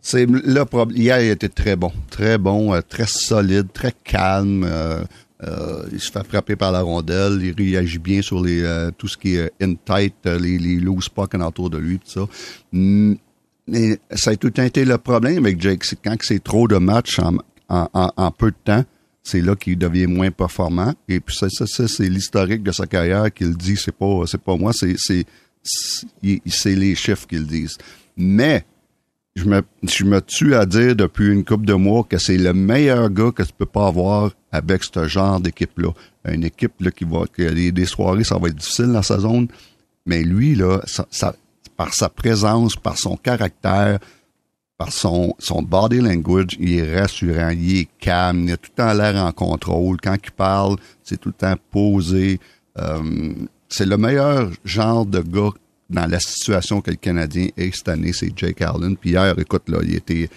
[0.03, 0.99] C'est le problème.
[0.99, 1.93] Hier, il était très bon.
[2.11, 4.67] Très bon, euh, très solide, très calme.
[4.69, 5.03] euh,
[5.45, 7.41] euh, il se fait frapper par la rondelle.
[7.43, 10.77] Il réagit bien sur les euh, tout ce qui est in tight, euh, les, les
[10.77, 12.27] loose pucks autour de lui, tout ça.
[12.73, 13.15] Mm,
[13.69, 15.85] Mais ça a tout été le problème avec Jake.
[15.85, 17.37] C'est quand c'est trop de matchs en,
[17.69, 18.85] en, en- peu de temps,
[19.23, 20.93] c'est là qu'il devient moins performant.
[21.09, 23.77] Et puis ça, ça, ça, c'est l'historique de sa carrière qu'il dit.
[23.77, 24.73] C'est pas, c'est pas moi.
[24.75, 25.25] C'est, c'est,
[25.63, 27.77] c'est les chiffres qu'ils disent.
[28.17, 28.65] Mais
[29.37, 32.53] je me, je me tue à dire depuis une couple de mois que c'est le
[32.53, 35.91] meilleur gars que tu peux pas avoir avec ce genre d'équipe-là.
[36.27, 39.19] Une équipe là, qui va, que les, des soirées, ça va être difficile dans sa
[39.19, 39.49] zone.
[40.05, 40.81] Mais lui, là,
[41.77, 44.01] par sa présence, par son caractère,
[44.77, 48.83] par son, son body language, il est rassurant, il est calme, il a tout le
[48.83, 49.99] temps l'air en contrôle.
[50.03, 52.41] Quand il parle, c'est tout le temps posé.
[52.79, 53.35] Euh,
[53.69, 55.53] c'est le meilleur genre de gars
[55.91, 58.97] dans la situation que le Canadien est cette année, c'est Jake Allen.
[58.97, 60.31] Puis hier, écoute, là, il était,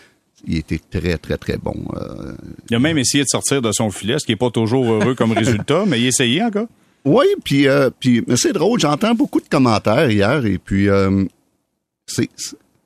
[0.46, 1.76] il était très, très, très bon.
[1.96, 2.34] Euh,
[2.70, 5.16] Il a même essayé de sortir de son filet, ce qui n'est pas toujours heureux
[5.16, 6.68] comme résultat, mais il essayait encore.
[7.06, 11.26] Oui, puis euh, puis c'est drôle, j'entends beaucoup de commentaires hier et puis euh,
[12.08, 12.30] c'est-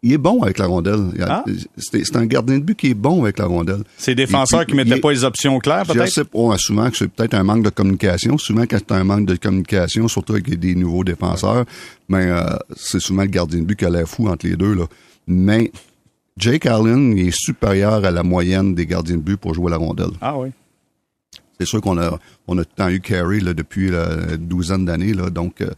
[0.04, 1.06] il est bon avec la rondelle.
[1.22, 1.44] Ah.
[1.78, 3.84] C'est un gardien de but qui est bon avec la rondelle.
[3.98, 6.28] C'est des défenseurs puis, qui mettaient pas les options claires, Je peut-être?
[6.34, 8.38] ouais, souvent que c'est peut-être un manque de communication.
[8.38, 11.66] Souvent quand c'est un manque de communication, surtout avec des nouveaux défenseurs,
[12.10, 12.42] mais euh,
[12.76, 14.86] c'est souvent le gardien de but qui a l'air fou entre les deux là.
[15.28, 15.72] Mais
[16.38, 20.12] Jake Allen est supérieur à la moyenne des gardiens de but pour jouer la rondelle.
[20.22, 20.50] Ah oui.
[21.60, 24.48] C'est sûr qu'on a, on a tout le temps eu Carey là, depuis la une
[24.48, 25.72] douzaine d'années, donc euh,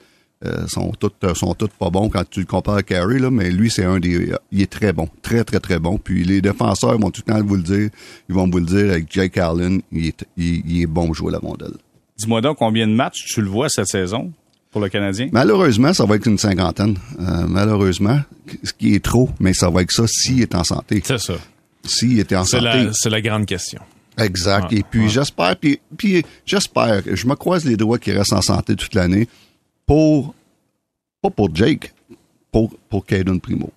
[0.45, 3.51] euh, sont tous sont tous pas bons quand tu le compares à Carey, là, mais
[3.51, 4.31] lui, c'est un des.
[4.51, 5.09] Il est très bon.
[5.21, 5.97] Très, très, très bon.
[5.97, 7.89] Puis les défenseurs vont tout le temps vous le dire.
[8.29, 11.33] Ils vont vous le dire avec Jake Allen, il est, il, il est bon jouer
[11.33, 11.73] la rondelle.
[12.17, 14.31] Dis-moi donc combien de matchs tu le vois cette saison
[14.71, 15.27] pour le Canadien?
[15.31, 16.97] Malheureusement, ça va être une cinquantaine.
[17.19, 18.19] Euh, malheureusement,
[18.63, 21.01] ce qui est trop, mais ça va être ça s'il est en santé.
[21.05, 21.35] C'est ça.
[21.83, 22.89] S'il était en santé.
[22.93, 23.81] c'est la grande question.
[24.17, 24.71] Exact.
[24.71, 28.75] Et puis j'espère, puis, puis j'espère, je me croise les doigts qu'il reste en santé
[28.75, 29.27] toute l'année
[29.89, 30.35] pour,
[31.19, 31.91] pas pour Jake,
[32.51, 33.71] pour, pour Caden Primo.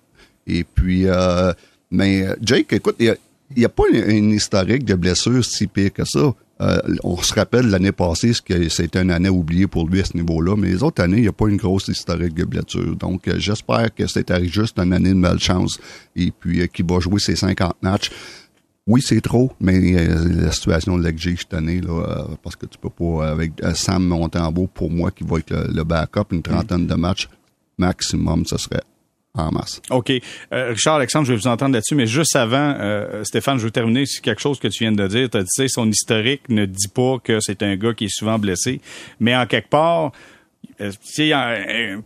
[0.45, 1.51] Et puis, euh,
[1.89, 3.15] mais euh, Jake, écoute, il
[3.57, 6.35] n'y a, pas une, historique de blessure si pire que ça.
[6.61, 10.05] Euh, on se rappelle l'année passée, ce que c'était une année oubliée pour lui à
[10.05, 12.95] ce niveau-là, mais les autres années, il n'y a pas une grosse historique de blessure.
[12.95, 15.79] Donc, j'espère que c'était juste une année de malchance
[16.15, 18.11] et puis qu'il va jouer ses 50 matchs.
[18.85, 22.65] Oui, c'est trop, mais euh, la situation de l'Exig cette année, là, euh, parce que
[22.65, 26.31] tu peux pas, avec euh, Sam Montembeau, pour moi, qui va être le, le backup,
[26.31, 27.29] une trentaine de matchs
[27.77, 28.83] maximum, ce serait
[29.35, 29.81] en masse.
[29.89, 30.11] OK.
[30.51, 33.71] Euh, Richard, Alexandre, je vais vous entendre là-dessus, mais juste avant, euh, Stéphane, je veux
[33.71, 35.29] terminer sur quelque chose que tu viens de dire.
[35.29, 38.37] Tu as dit, son historique ne dit pas que c'est un gars qui est souvent
[38.37, 38.79] blessé,
[39.19, 40.11] mais en quelque part,
[40.79, 42.01] euh,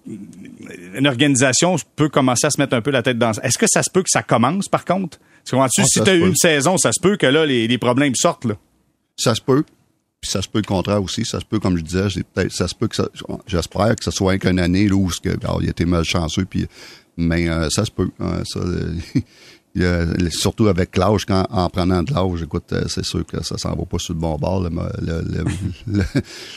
[0.95, 3.31] une organisation peut commencer à se mettre un peu la tête dans...
[3.31, 5.19] Est-ce que ça se peut que ça commence, par contre?
[5.53, 8.15] Ah, si tu as eu une saison, ça se peut que là, les, les problèmes
[8.15, 8.55] sortent, là.
[9.17, 9.63] Ça se peut.
[10.21, 11.25] Puis ça se peut le contraire aussi.
[11.25, 12.07] Ça se peut, comme je disais,
[12.49, 13.07] ça se peut que ça,
[13.45, 15.29] j'espère que ce soit qu'une année là, où que,
[15.61, 16.67] il a été malchanceux, puis,
[17.17, 18.09] mais euh, ça se peut.
[18.19, 18.59] Hein, ça,
[20.31, 23.75] surtout avec l'âge, quand en prenant de l'âge, écoute, euh, c'est sûr que ça s'en
[23.75, 24.61] va pas sur le bon bord.
[24.61, 24.69] Le,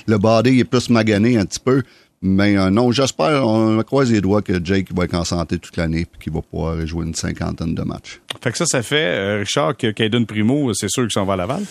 [0.06, 1.83] le, est plus magané un petit peu.
[2.22, 5.76] Mais euh, non, j'espère, on croise les doigts que Jake va être en santé toute
[5.78, 8.20] l'année et qu'il va pouvoir jouer une cinquantaine de matchs.
[8.42, 11.37] Fait que ça, ça fait, Richard, que Caden Primo, c'est sûr qu'il s'en va à
[11.37, 11.62] Laval?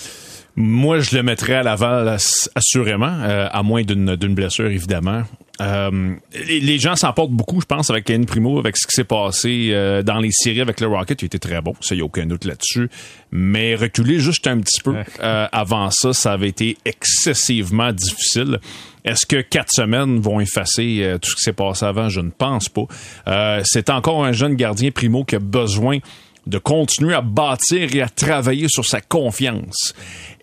[0.61, 2.17] Moi, je le mettrais à Laval
[2.53, 5.23] assurément, euh, à moins d'une blessure, évidemment.
[5.61, 9.05] Euh, les, gens s'en portent beaucoup, je pense, avec Ken Primo, avec ce qui s'est
[9.05, 11.21] passé euh, dans les séries avec le Rocket.
[11.21, 12.89] Il était très bon, ça, il n'y a aucun doute là-dessus.
[13.31, 18.59] Mais reculer juste un petit peu avant ça, ça avait été excessivement difficile.
[19.05, 22.09] Est-ce que quatre semaines vont effacer tout ce qui s'est passé avant?
[22.09, 23.63] Je ne pense pas.
[23.63, 25.99] C'est encore un jeune gardien Primo qui a besoin
[26.49, 29.93] de continuer à bâtir et à travailler sur sa confiance.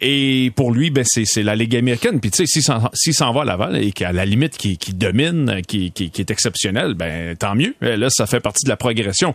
[0.01, 2.21] Et pour lui, ben, c'est la Ligue américaine.
[2.21, 2.61] Puis tu sais,
[2.95, 6.95] s'il s'en va à Laval et qu'à la limite qui, domine, qui, qui, est exceptionnel,
[6.95, 7.75] ben tant mieux.
[7.81, 9.35] Là, ça fait partie de la progression.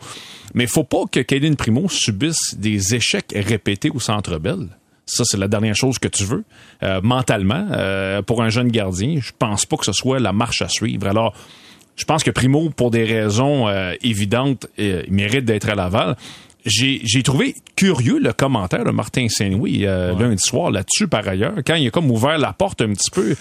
[0.53, 4.67] Mais faut pas que Kaden Primo subisse des échecs répétés au Centre Bell.
[5.05, 6.43] Ça, c'est la dernière chose que tu veux.
[6.83, 10.61] Euh, mentalement, euh, pour un jeune gardien, je pense pas que ce soit la marche
[10.61, 11.07] à suivre.
[11.07, 11.33] Alors,
[11.97, 16.15] je pense que Primo, pour des raisons euh, évidentes, il mérite d'être à Laval
[16.65, 21.75] j'ai trouvé curieux le commentaire de Martin Saint-Louis euh, lundi soir là-dessus, par ailleurs, quand
[21.75, 23.35] il a comme ouvert la porte un petit peu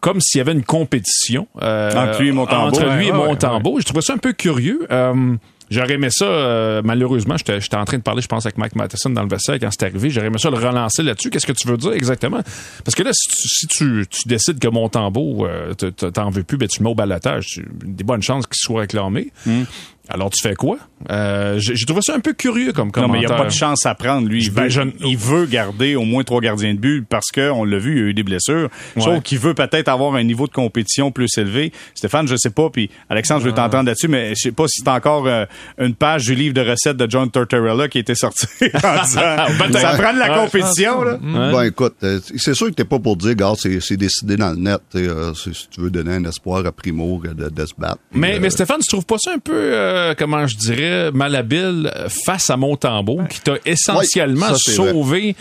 [0.00, 2.76] comme s'il y avait une compétition euh, entre lui et Montembeau.
[2.76, 3.80] Entre lui et Montembeau.
[3.80, 4.86] Trouvé ça un peu curieux.
[4.90, 5.36] Euh,
[5.68, 9.10] J'aurais aimé ça, euh, malheureusement, j'étais en train de parler, je pense, avec Mike Matheson
[9.10, 10.10] dans le vestiaire quand c'est arrivé.
[10.10, 11.28] J'aurais aimé ça le relancer là-dessus.
[11.30, 12.40] Qu'est-ce que tu veux dire exactement?
[12.84, 16.84] Parce que là, si tu, tu, décides que Montembeau, euh, t'en veux plus, ben tu
[16.84, 17.60] mets au balotage.
[17.84, 19.32] Des bonnes chances qu'il soit réclamé.
[19.44, 19.64] Hmm.
[20.08, 20.78] Alors, tu fais quoi?
[21.10, 23.08] Euh, J'ai trouvé ça un peu curieux comme commentaire.
[23.08, 24.44] Non, mais il n'y a pas de chance à prendre, lui.
[24.44, 24.68] Il, veut,
[25.00, 28.00] il veut, garder au moins trois gardiens de but parce qu'on l'a vu, il y
[28.00, 28.68] a eu des blessures.
[28.98, 31.72] Sauf qu'il veut peut-être avoir un niveau de compétition plus élevé.
[31.94, 34.82] Stéphane, je sais pas, puis Alexandre, je veux t'entendre là-dessus, mais je sais pas si
[34.82, 35.44] c'est encore euh,
[35.78, 39.96] une page du livre de recettes de John Tortorella qui était sorti en disant ça
[39.98, 41.02] prend de la compétition.
[41.02, 41.18] Là.
[41.20, 44.56] Ben écoute, euh, c'est sûr que t'es pas pour dire, gars, c'est décidé dans le
[44.56, 44.80] net.
[44.94, 47.98] Euh, si tu veux donner un espoir à Primo de, de se battre.
[48.12, 49.52] Mais, mais Stéphane, tu trouves pas ça un peu
[49.96, 51.92] euh, comment je dirais, malhabile
[52.24, 55.34] face à Montembeau, qui t'a essentiellement sauvé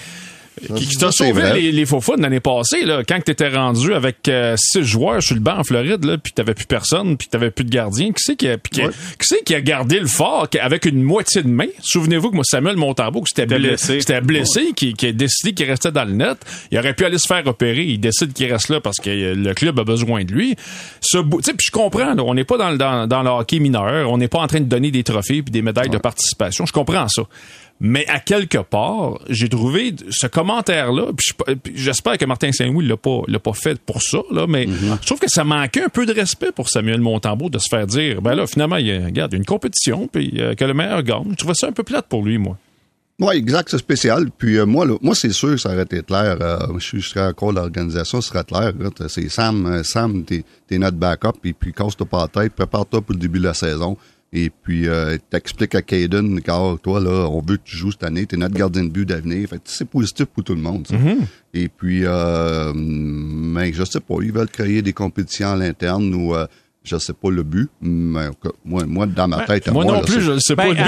[0.77, 4.55] qui, t'a sauvé les, les faux fous l'année passée, là, quand t'étais rendu avec euh,
[4.57, 7.65] six joueurs sur le banc en Floride, là, puis t'avais plus personne, puis t'avais plus
[7.65, 8.11] de gardien.
[8.11, 8.81] Qui c'est qui a, qui,
[9.19, 11.67] qui, qui a gardé le fort avec une moitié de main?
[11.81, 15.69] Souvenez-vous que moi, Samuel Montambeau, qui s'était blessé, c'était blessé qui, qui, a décidé qu'il
[15.69, 16.37] restait dans le net.
[16.71, 17.83] Il aurait pu aller se faire opérer.
[17.83, 20.55] Il décide qu'il reste là parce que le club a besoin de lui.
[21.01, 24.11] Ce puis je comprends, on n'est pas dans, dans, dans le hockey mineur.
[24.11, 26.65] On n'est pas en train de donner des trophées puis des médailles de participation.
[26.65, 27.23] Je comprends ça.
[27.81, 31.07] Mais à quelque part, j'ai trouvé ce commentaire-là,
[31.61, 34.97] puis j'espère que Martin Saint-Louis l'a pas, l'a pas fait pour ça, là, mais mhm.
[35.01, 37.85] je trouve que ça manquait un peu de respect pour Samuel Montembeau de se faire
[37.85, 41.03] dire, ben là, finalement, il y a, regarde, une compétition, puis euh, que le meilleur
[41.03, 41.31] gagne.
[41.31, 42.57] Je trouvais ça un peu plate pour lui, moi.
[43.19, 44.29] Oui, exact, c'est spécial.
[44.38, 46.38] Puis euh, moi, moi c'est sûr que ça aurait été clair.
[46.41, 48.71] Euh, je serais encore l'organisation, ce serait clair.
[49.07, 53.19] C'est Sam, Sam, t'es, notre backup, et puis casse-toi pas la tête, prépare-toi pour le
[53.19, 53.97] début de la saison.
[54.37, 58.03] Et puis, euh, t'expliques à Caden, car toi, là, on veut que tu joues cette
[58.03, 59.47] année, t'es notre gardien de but d'avenir.
[59.47, 60.97] Fait c'est positif pour tout le monde, ça.
[60.97, 61.17] Mm-hmm.
[61.53, 66.35] Et puis, euh, mais je sais pas, ils veulent créer des compétitions à l'interne ou
[66.35, 66.47] euh,
[66.85, 68.27] je sais pas le but, mais
[68.63, 70.75] moi, moi dans ma ben, tête, moi, moi, non plus, je ne sais pas le
[70.75, 70.83] but.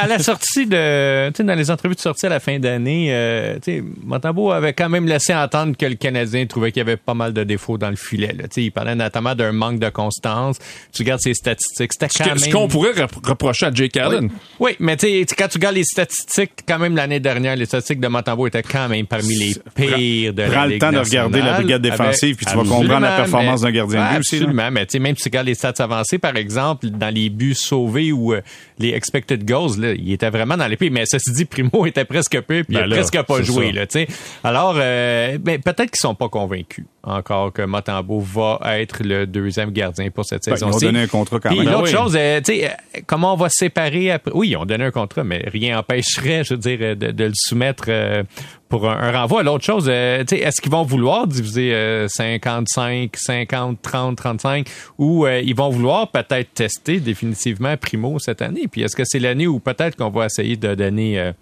[0.00, 3.08] À, la sortie de, tu sais, dans les entrevues de sortie à la fin d'année,
[3.10, 6.82] euh, tu sais, Montembeau avait quand même laissé entendre que le Canadien trouvait qu'il y
[6.82, 8.34] avait pas mal de défauts dans le filet.
[8.36, 10.58] Tu sais, il parlait notamment d'un manque de constance.
[10.92, 12.38] Tu regardes ses statistiques, c'était quand même.
[12.38, 12.92] Ce qu'on pourrait
[13.24, 14.30] reprocher à Jake Allen.
[14.58, 18.00] Oui, mais tu sais, quand tu regardes les statistiques, quand même l'année dernière, les statistiques
[18.00, 20.98] de Montembeau étaient quand même parmi les pires de Prends la Ligue le temps de
[20.98, 24.70] regarder la brigade défensive, puis tu vas comprendre la performance d'un gardien de but Absolument,
[24.70, 27.54] mais tu sais, même si tu regardes les stats avancés, par exemple, dans les buts
[27.54, 28.40] sauvés ou euh,
[28.78, 30.90] les expected goals, là, il était vraiment dans l'épée.
[30.90, 33.72] Mais ceci dit, Primo était presque peu, puis il a ben presque pas joué.
[33.72, 34.06] Là, sais.
[34.44, 39.72] Alors, euh, ben, peut-être qu'ils sont pas convaincus encore que Motambo va être le deuxième
[39.72, 40.66] gardien pour cette saison.
[40.66, 41.68] Ben, ils ont donné un contrat quand même.
[41.68, 42.70] L'autre chose, euh, tu sais,
[43.06, 44.30] comment on va séparer après?
[44.34, 47.32] Oui, ils ont donné un contrat, mais rien empêcherait, je veux dire, de, de le
[47.34, 47.90] soumettre
[48.72, 49.42] pour un, un renvoi.
[49.42, 55.42] L'autre chose, euh, est-ce qu'ils vont vouloir diviser euh, 55, 50, 30, 35 ou euh,
[55.44, 58.68] ils vont vouloir peut-être tester définitivement Primo cette année?
[58.68, 61.32] Puis est-ce que c'est l'année où peut-être qu'on va essayer de donner euh,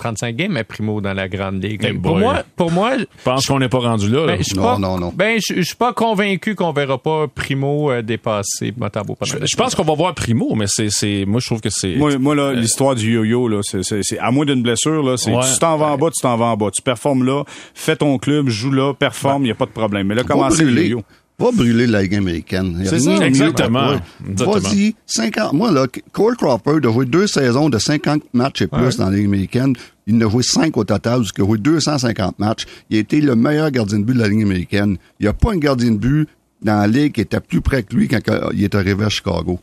[0.00, 2.00] 35 games à Primo dans la Grande Ligue?
[2.02, 4.26] Pour moi, pour moi, Je pense qu'on n'est pas rendu là.
[4.26, 4.36] là.
[4.36, 5.12] ben, je Non, pas, non, non.
[5.14, 9.16] Ben, je je suis pas convaincu qu'on verra pas Primo euh, dépasser Motabo.
[9.22, 11.94] Je pense qu'on va voir Primo, mais c'est, c'est, moi, je trouve que c'est.
[11.96, 15.16] Moi, moi là, l'histoire du yo-yo, là, c'est, c'est, c'est- à moins d'une blessure, là,
[15.16, 15.42] c'est Ouais.
[15.52, 16.70] tu t'en vas en bas, tu t'en vas en bas.
[16.74, 20.06] Tu performes là, fais ton club, joue là, performe, il n'y a pas de problème.
[20.06, 20.96] Mais là, commencer le brûler.
[21.40, 22.82] Va brûler la Ligue américaine.
[22.84, 23.94] C'est ça, exactement.
[24.20, 25.52] Vas-y, 50.
[25.54, 29.16] Moi, là, Cole Crawford a joué deux saisons de 50 matchs et plus dans la
[29.16, 29.74] Ligue américaine.
[30.06, 32.66] Il en a joué 5 au total, a joué 250 matchs.
[32.90, 34.98] Il a été le meilleur gardien de but de la Ligue américaine.
[35.18, 36.28] Il n'y a pas un gardien de but
[36.62, 38.20] dans la Ligue qui était plus près que lui quand
[38.52, 39.58] il est arrivé à Chicago.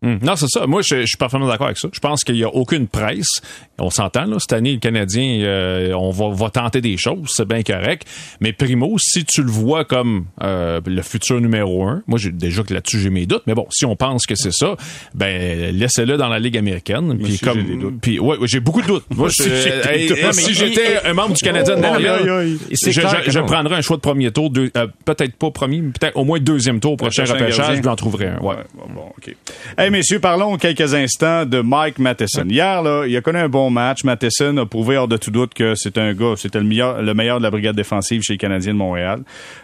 [0.00, 0.20] Hum.
[0.22, 0.64] Non, c'est ça.
[0.66, 1.88] Moi, je, je suis parfaitement d'accord avec ça.
[1.92, 3.40] Je pense qu'il n'y a aucune presse.
[3.80, 4.36] On s'entend, là.
[4.38, 7.28] Cette année, le Canadien, euh, on va, va tenter des choses.
[7.34, 8.06] C'est bien correct.
[8.40, 12.62] Mais Primo, si tu le vois comme euh, le futur numéro un, moi, j'ai déjà
[12.62, 13.42] que là-dessus, j'ai mes doutes.
[13.48, 14.76] Mais bon, si on pense que c'est ça,
[15.14, 17.18] ben, laissez-le dans la Ligue américaine.
[17.22, 18.00] Puis comme, j'ai des doutes.
[18.00, 19.06] puis, ouais, ouais, j'ai beaucoup de doutes.
[19.16, 19.42] Moi, je,
[19.88, 20.18] hey, doutes.
[20.18, 24.30] hey, si j'étais un membre du Canadien de Montréal, je, prendrais un choix de premier
[24.30, 27.82] tour, euh, peut-être pas premier, mais peut-être au moins deuxième tour, prochain prochain repêchage, je
[27.82, 28.38] lui en trouverais un.
[28.38, 28.56] Ouais.
[28.74, 29.34] Bon, bon, OK.
[29.76, 32.46] Hey, messieurs, parlons quelques instants de Mike Matheson.
[32.48, 34.04] Hier, là, il a connu un bon match.
[34.04, 37.14] Matheson a prouvé hors de tout doute que c'est un gars, c'était le meilleur, le
[37.14, 39.22] meilleur de la brigade défensive chez les Canadiens de Montréal.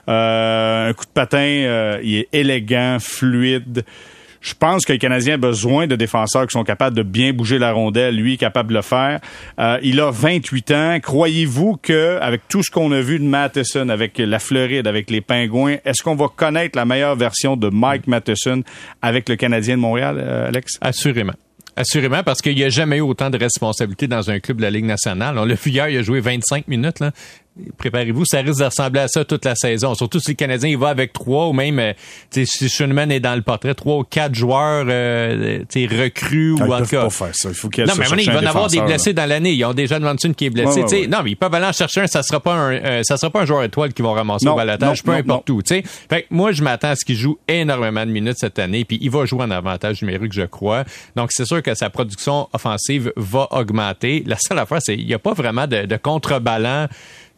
[0.08, 3.84] Euh, un coup de patin, euh, il est élégant, fluide.
[4.44, 7.58] Je pense que le Canadien a besoin de défenseurs qui sont capables de bien bouger
[7.58, 8.14] la rondelle.
[8.14, 9.20] Lui capable de le faire.
[9.58, 10.98] Euh, il a 28 ans.
[11.02, 15.22] Croyez-vous que, avec tout ce qu'on a vu de Matheson, avec la Floride, avec les
[15.22, 18.62] Pingouins, est-ce qu'on va connaître la meilleure version de Mike Matheson
[19.00, 20.74] avec le Canadien de Montréal, euh, Alex?
[20.82, 21.32] Assurément.
[21.76, 24.70] Assurément, parce qu'il n'y a jamais eu autant de responsabilités dans un club de la
[24.70, 25.38] Ligue nationale.
[25.38, 27.02] On l'a vu il a joué 25 minutes.
[27.78, 29.94] Préparez-vous, ça risque de ressembler à ça toute la saison.
[29.94, 31.92] Surtout si le Canadien il va avec trois ou même euh,
[32.30, 36.72] si Schoenemann est dans le portrait, trois ou quatre joueurs euh, recrues Ah, ou ils
[36.72, 37.02] en tout cas.
[37.04, 37.48] pas faire ça.
[37.50, 39.52] Il faut qu'il Non, mais il va en avoir des blessés dans l'année.
[39.52, 40.82] Ils ont déjà Johnson qui est blessé.
[40.82, 41.06] Ouais, ouais.
[41.06, 42.06] Non, mais ils peuvent aller en chercher un.
[42.08, 44.54] Ça sera pas un, euh, ça sera pas un joueur étoile qui vont ramasser Non,
[44.54, 45.62] au balotage, non, peu non, importe où.
[45.62, 45.82] Tu sais.
[46.10, 48.98] Fait que moi, je m'attends à ce qu'il joue énormément de minutes cette année, puis
[49.00, 50.82] il va jouer en avantage numérique, je crois.
[51.14, 54.24] Donc, c'est sûr que sa production offensive va augmenter.
[54.26, 56.88] La seule affaire, c'est il n'y a pas vraiment de, de contreballant.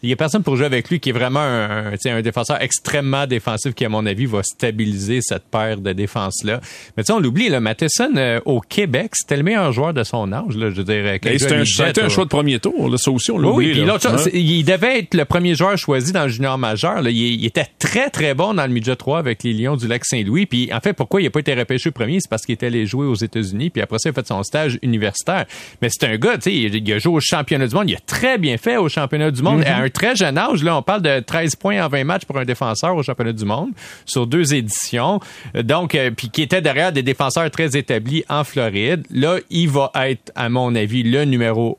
[0.03, 2.11] Il n'y a personne pour jouer avec lui qui est vraiment un, un, tu sais,
[2.11, 6.61] un défenseur extrêmement défensif qui, à mon avis, va stabiliser cette paire de défense-là.
[6.97, 10.03] Mais tu sais, on l'oublie, là, Matheson, euh, au Québec, c'était le meilleur joueur de
[10.05, 10.55] son âge.
[10.57, 12.89] Là, je les c'est gars un, été un choix de premier tour.
[12.91, 13.85] Là, ça aussi, on l'a Oui, là.
[13.85, 14.31] l'autre chose, Hein?
[14.35, 17.01] il devait être le premier joueur choisi dans le junior majeur.
[17.03, 17.11] là.
[17.11, 20.47] Il, il était très, très bon dans le midget 3 avec les Lions du Lac-Saint-Louis.
[20.47, 22.21] Puis, en fait, pourquoi il n'a pas été repêché premier?
[22.21, 23.71] C'est parce qu'il était allé jouer aux États-Unis.
[23.71, 25.47] Puis après ça, il a fait son stage universitaire.
[25.83, 27.89] Mais c'est un gars, tu sais, il, il a joué au championnat du monde.
[27.91, 29.63] Il a très bien fait au championnat du monde.
[29.67, 32.39] À un très jeune âge, là, on parle de 13 points en 20 matchs pour
[32.39, 33.71] un défenseur au championnat du monde
[34.05, 35.21] sur deux éditions.
[35.55, 39.07] Donc, euh, puis qui était derrière des défenseurs très établis en Floride.
[39.11, 41.79] Là, il va être, à mon avis, le numéro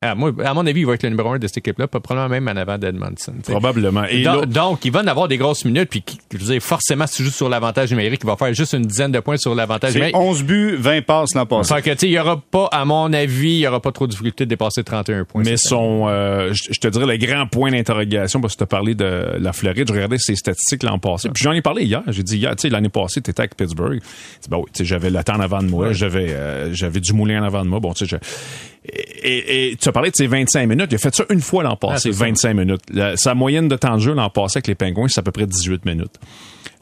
[0.00, 2.28] à, moi, à mon avis, il va être le numéro un de cette équipe-là, probablement
[2.28, 3.34] même en avant d'Edmondson.
[3.42, 4.04] Probablement.
[4.04, 7.04] Et donc, donc, il va en avoir des grosses minutes, puis je veux dire, forcément,
[7.08, 9.56] si tu joues sur l'avantage numérique, il va faire juste une dizaine de points sur
[9.56, 10.16] l'avantage C'est numérique.
[10.16, 11.74] 11 buts, 20 passes l'an passé.
[11.74, 13.90] Fait que, tu sais, il y aura pas, à mon avis, il y aura pas
[13.90, 15.42] trop de difficulté de dépasser 31 points.
[15.44, 18.94] Mais son, euh, je te dirais, le grand point d'interrogation, parce que tu as parlé
[18.94, 21.28] de la Floride, je regardais ses statistiques l'an passé.
[21.34, 22.04] Puis j'en ai parlé hier.
[22.06, 24.00] J'ai dit, hier, tu sais, l'année passée, tu étais avec Pittsburgh.
[24.48, 27.12] Ben oui, tu sais, j'avais le temps en avant de moi, j'avais euh, j'avais du
[27.12, 27.80] moulin en avant de moi.
[27.80, 28.18] Bon, tu sais,
[28.84, 30.88] et, et- tu as parlé de ses 25 minutes.
[30.90, 32.24] Il a fait ça une fois l'an passé, Ah, c'est ça.
[32.24, 32.80] 25 minutes.
[32.92, 35.32] La- sa moyenne de temps de jeu l'an passé avec les Pingouins, c'est à peu
[35.32, 36.14] près 18 minutes.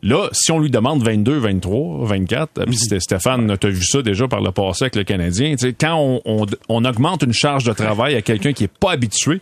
[0.02, 4.02] Là, si on lui demande 22, 23, 24, puis Sté- Stéphane, tu as vu ça
[4.02, 7.32] déjà par le passé avec le Canadien, tu sais, quand on, on- on augmente une
[7.32, 9.40] charge de travail à quelqu'un qui est pas habitué,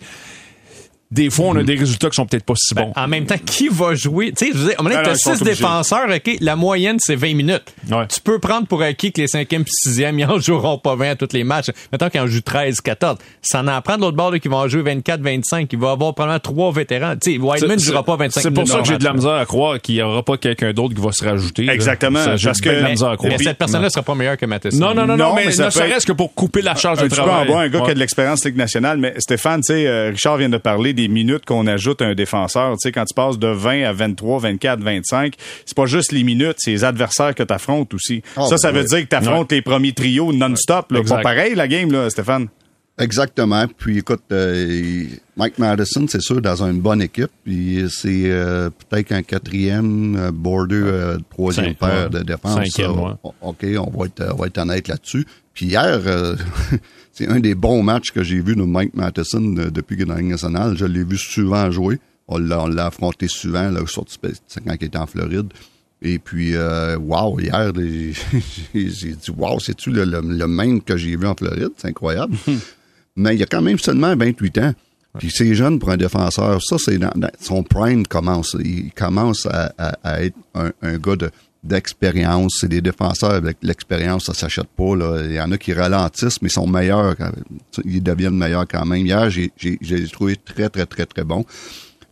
[1.14, 2.92] des fois, on a des résultats qui sont peut-être pas si bons.
[2.96, 4.32] En même temps, qui va jouer?
[4.32, 6.36] Tu sais, je veux dire, t'as six défenseurs, OK?
[6.40, 7.72] La moyenne, c'est 20 minutes.
[7.90, 8.06] Ouais.
[8.08, 11.10] Tu peux prendre pour acquis que les cinquièmes et sixièmes, ils en joueront pas 20
[11.10, 11.70] à tous les matchs.
[11.92, 13.18] Mettons qu'ils en jouent 13, 14.
[13.42, 15.72] Ça en prend de l'autre bord, là, qui vont en jouer 24, 25.
[15.72, 17.14] Il va avoir probablement trois vétérans.
[17.16, 18.66] Tu sais, Whiteman ne jouera pas 25 C'est minutes.
[18.66, 20.94] pour ça que j'ai de la misère à croire qu'il y aura pas quelqu'un d'autre
[20.94, 21.68] qui va se rajouter.
[21.70, 23.32] Exactement, Ça, J'ai parce que- de la misère à croire.
[23.38, 24.78] Mais cette personne-là sera pas meilleure que Matheson.
[24.78, 26.74] Non, non, non, non, Non, mais, mais ça ne serait-ce être- que pour couper la
[26.74, 27.48] charge de travail.
[27.48, 30.10] en bas, un gars qui a de l'expérience Ligue nationale, mais Stéphane, tu sais, euh,
[30.10, 32.72] Richard vient de parler des minutes qu'on ajoute à un défenseur.
[32.72, 36.24] Tu sais, quand tu passes de 20 à 23, 24, 25, c'est pas juste les
[36.24, 38.22] minutes, c'est les adversaires que tu affrontes aussi.
[38.36, 38.88] Ah, ça, ça ben veut oui.
[38.88, 40.92] dire que tu affrontes les premiers trios non-stop.
[40.92, 41.02] là.
[41.02, 42.48] Pas pareil, la game, là, Stéphane.
[42.96, 43.66] Exactement.
[43.76, 45.04] Puis écoute, euh,
[45.36, 47.30] Mike Madison, c'est sûr, dans une bonne équipe.
[47.44, 52.18] Puis c'est euh, peut-être un quatrième, euh, border, euh, troisième Cinq, paire ouais.
[52.20, 52.54] de défense.
[52.54, 53.12] Cinquième, ouais.
[53.40, 55.26] OK, on va être, on va être honnête là-dessus.
[55.52, 56.00] Puis hier,
[57.12, 60.14] c'est un des bons matchs que j'ai vu de Mike euh, depuis qu'il est dans
[60.14, 60.76] la Ligue nationale.
[60.76, 61.98] Je l'ai vu souvent jouer.
[62.28, 65.52] On l'a, on l'a affronté souvent, là, surtout quand il était en Floride.
[66.00, 67.72] Et puis, euh, wow, hier,
[68.74, 71.70] j'ai dit, wow, c'est-tu le, le- le même que j'ai vu en Floride?
[71.76, 72.36] C'est incroyable.
[73.16, 74.72] Mais il a quand même seulement 28 ans.
[75.18, 76.60] Puis c'est jeune pour un défenseur.
[76.62, 78.56] Ça, c'est dans, dans- son prime commence.
[78.58, 81.30] Il commence à, à- à être un, un gars de
[81.62, 82.58] d'expérience.
[82.60, 84.94] C'est des défenseurs avec l'expérience, ça s'achète pas.
[84.96, 85.22] Là.
[85.24, 87.14] Il y en a qui ralentissent, mais ils sont meilleurs.
[87.84, 89.06] Ils deviennent meilleurs quand même.
[89.06, 91.44] Hier, j'ai j'ai- j'ai trouvé très, très, très, très bon.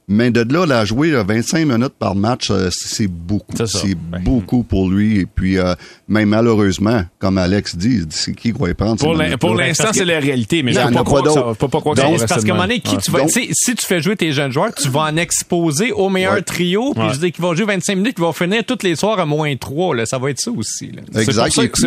[0.09, 3.57] Mais de là, là, jouer là, 25 minutes par match, euh, c'est beaucoup.
[3.57, 3.79] C'est ça.
[3.81, 5.21] C'est beaucoup pour lui.
[5.21, 5.75] Et puis, euh,
[6.09, 9.39] même malheureusement, comme Alex dit, c'est qui qui va y prendre Pour l'in- minutes-là?
[9.39, 11.95] pour l'instant, c'est la réalité, mais je a pas pas croire que ça pas croire
[11.95, 12.81] que ça parce qu'à un moment donné, même.
[12.83, 13.01] qui Ouais.
[13.03, 15.17] tu vas, Donc- tu sais, si tu fais jouer tes jeunes joueurs, tu vas en
[15.17, 16.43] exposer au meilleur Ouais.
[16.43, 17.15] trio, puis Ouais.
[17.15, 19.55] je dis qu'ils vont jouer 25 minutes, qu'ils vont finir tous les soirs à moins
[19.57, 20.05] 3, là.
[20.05, 21.03] Ça va être ça aussi, là.
[21.13, 21.25] C'est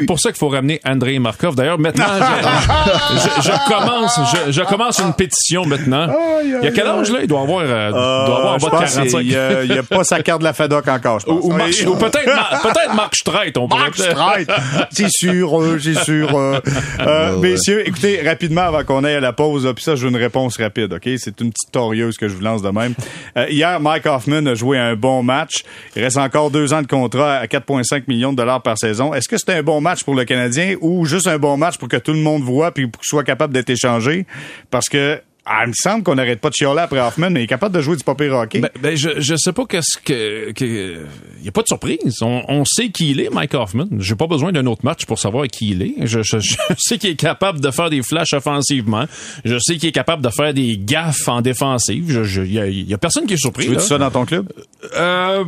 [0.05, 1.55] pour ça, puis- qu'il faut ramener Andrei Markov.
[1.55, 2.05] D'ailleurs, maintenant,
[3.11, 6.07] je, je- je commence, je, je commence une pétition maintenant.
[6.43, 7.20] Il y a quel âge, là?
[7.22, 7.91] Il doit avoir, euh,
[8.24, 9.20] il doit avoir en Euh, je bas de pense 45.
[9.20, 11.43] qu'il y a, il y a pas sa carte de la FEDOC encore, je pense.
[11.43, 14.45] Ou, ou Marc- ou peut-être peut-être Marc Streit, on Mark Streit.
[14.91, 16.30] C'est sûr, euh, c'est sûr.
[16.36, 16.60] euh.
[16.99, 20.16] Euh, messieurs, écoutez, rapidement, avant qu'on aille à la pause, puis ça, je veux une
[20.18, 21.03] réponse rapide, OK?
[21.18, 22.93] C'est une petite torieuse que je vous lance de même.
[23.38, 25.64] Euh, hier, Mike Hoffman a joué un bon match.
[25.95, 29.14] Il reste encore deux ans de contrat à 4,5 millions de dollars par saison.
[29.14, 31.88] Est-ce que c'était un bon match pour le Canadien ou juste un bon match pour
[31.89, 34.26] que tout le monde voit puis pour qu'il soit capable d'être échangé?
[34.72, 37.43] Parce que, ah, il me semble qu'on n'arrête pas de chialer après Hoffman, mais il
[37.43, 38.60] est capable de jouer du papier hockey.
[38.62, 41.06] Ben, ben, je, je sais pas qu'est-ce que, que
[41.43, 42.18] y a pas de surprise.
[42.22, 43.86] On, on sait qui il est, Mike Hoffman.
[44.00, 45.93] J'ai pas besoin d'un autre match pour savoir qui il est.
[46.08, 49.06] Je, je- je sais qu'il est capable de faire des flashs offensivement.
[49.43, 52.06] Je sais qu'il est capable de faire des gaffes en défensive.
[52.12, 53.66] Je, je, y, a, y a personne qui est surpris.
[53.66, 53.82] tu veux là.
[53.82, 54.52] ça dans ton club?
[54.98, 55.43] Euh,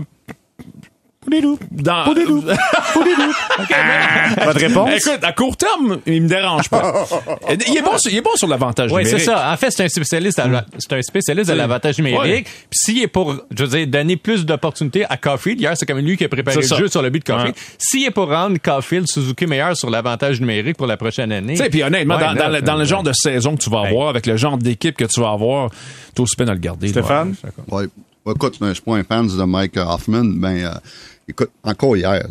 [1.72, 2.06] dans,
[4.46, 4.90] Votre réponse?
[4.96, 7.06] Écoute, à court terme, il me dérange pas.
[7.68, 9.26] il est bon, sur- il est bon sur l'avantage Oui, c'est numérique.
[9.30, 9.52] ça.
[9.52, 12.22] En fait, c'est un spécialiste, à la- c'est un spécialiste de l'avantage numérique.
[12.22, 12.44] Ouais.
[12.44, 16.00] Puis s'il est pour, je veux dire, donner plus d'opportunités à Caulfield, hier, c'est comme
[16.00, 16.76] lui qui a préparé C'est le ça.
[16.78, 17.56] jeu sur le but de Caulfield.
[17.56, 17.62] Ouais.
[17.78, 21.54] S'il est pour rendre Caulfield, Suzuki meilleur sur l'avantage numérique pour la prochaine année.
[21.56, 23.64] Tu sais, puis honnêtement, Ouais, dans, là, dans le, dans le genre de saison que
[23.64, 23.88] tu vas Hey.
[23.90, 25.70] avoir, avec le genre d'équipe que tu vas avoir,
[26.16, 26.88] t'as aussi bien à le garder.
[26.88, 27.36] Stéphane?
[27.70, 27.86] Ouais.
[28.26, 30.72] Ouais, Écoute, je suis pas un fan de Mike Hoffman, ben, euh,
[31.28, 32.26] écoute, encore hier,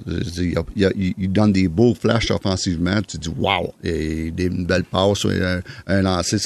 [0.77, 5.61] il, donne des beaux flashs offensivement, tu dis, wow, et des une belle passe, un,
[5.87, 6.39] un lancer,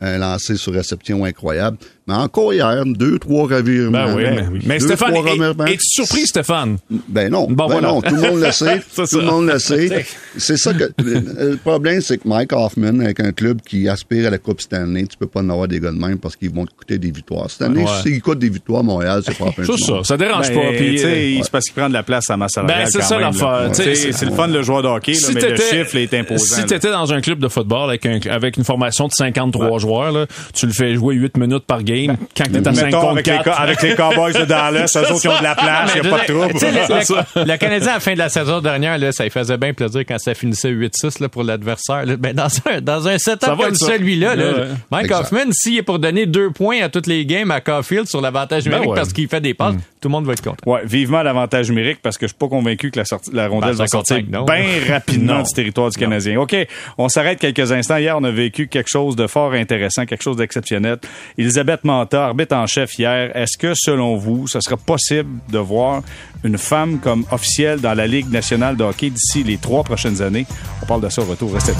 [0.00, 1.78] un lancer sur réception incroyable.
[2.10, 3.90] Mais encore hier, deux, trois revirements.
[3.92, 5.64] Ben oui, mais, mais Deux, Stéphane, trois es- revirements.
[5.66, 6.78] es-tu surpris, Stéphane?
[7.08, 7.88] Ben non, Bon, ben voilà.
[7.88, 8.80] non, tout le monde le sait.
[8.94, 10.04] Tout le monde le sait.
[10.36, 14.30] C'est ça que le, problème, c'est que Mike Hoffman, avec un club qui aspire à
[14.30, 16.66] la Coupe Stanley, tu peux pas en avoir des gars de même parce qu'ils vont
[16.66, 17.50] te coûter des victoires.
[17.50, 17.90] Cette année, Ouais.
[18.02, 20.54] s'ils coûtent des victoires à Montréal, c'est pas la fin C'est ça, ça dérange Ben,
[20.60, 20.76] pas.
[20.76, 22.84] Puis, tu sais, euh, c'est parce qu'il prend de la place à salariale.
[22.84, 25.56] Ben, c'est ça l'affaire, C'est le fun le joueur de hockey, là, si mais le
[25.56, 26.56] chiffre est imposant.
[26.56, 30.26] Si t'étais dans un club de football avec, un- avec une formation de 53 joueurs,
[30.54, 31.99] tu le fais jouer 8 minutes par game.
[32.06, 33.44] Quand t'es à 5 Mettons, contre avec les, 4.
[33.44, 36.08] co- avec les Cowboys de Dallas, eux autres qui ont de la place, il Mais
[36.08, 37.46] n'y a pas de trouble.
[37.46, 40.00] le- Canadien, à la fin de la saison dernière, là, ça lui faisait bien plaisir
[40.06, 42.06] quand ça finissait 8-6 là, pour l'adversaire.
[42.06, 42.16] là.
[42.16, 44.66] Ben, dans, un, dans un setup comme celui-là, là, Ouais, ouais.
[44.90, 45.10] Mike.
[45.12, 48.64] Hoffman, s'il est pour donner deux points à toutes les games à Caulfield sur l'avantage
[48.64, 48.96] numérique Ben ouais.
[48.96, 50.70] parce qu'il fait des passes, tout le monde va être content.
[50.70, 53.70] Ouais, vivement l'avantage numérique parce que je suis pas convaincu que la, sortie, la rondelle
[53.72, 54.44] Ben, va sortir 55, non.
[54.44, 56.38] bien rapidement du territoire du Canadien.
[56.40, 56.56] OK,
[56.98, 57.96] on s'arrête quelques instants.
[57.96, 60.98] Hier, on a vécu quelque chose de fort intéressant, quelque chose d'exceptionnel.
[61.38, 63.36] Elisabeth Arbitre en chef hier.
[63.36, 66.02] Est-ce que, selon vous, ce sera possible de voir
[66.44, 70.46] une femme comme officielle dans la Ligue nationale de hockey d'ici les trois prochaines années?
[70.82, 71.52] On parle de ça au retour.
[71.52, 71.78] Restez là.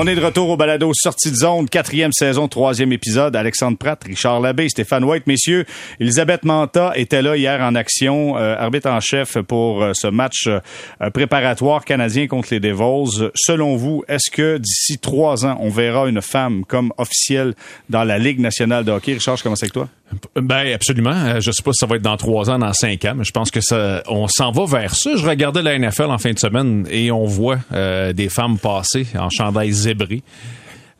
[0.00, 3.34] On est de retour au balado Sortie de zone, quatrième saison, troisième épisode.
[3.34, 5.64] Alexandre Pratt, Richard Labbé, Stéphane White, messieurs.
[5.98, 10.46] Elisabeth Manta était là hier en action, euh, arbitre en chef pour euh, ce match
[10.46, 13.30] euh, préparatoire canadien contre les Devils.
[13.34, 17.54] Selon vous, est-ce que d'ici trois ans, on verra une femme comme officielle
[17.90, 19.14] dans la Ligue nationale de hockey?
[19.14, 19.88] Richard, je commence avec toi.
[20.36, 21.10] Ben absolument.
[21.12, 23.24] Euh, Je sais pas si ça va être dans trois ans, dans cinq ans, mais
[23.24, 25.16] je pense que ça, on s'en va vers ça.
[25.16, 29.06] Je regardais la NFL en fin de semaine et on voit euh, des femmes passer
[29.18, 30.22] en chandail zébré.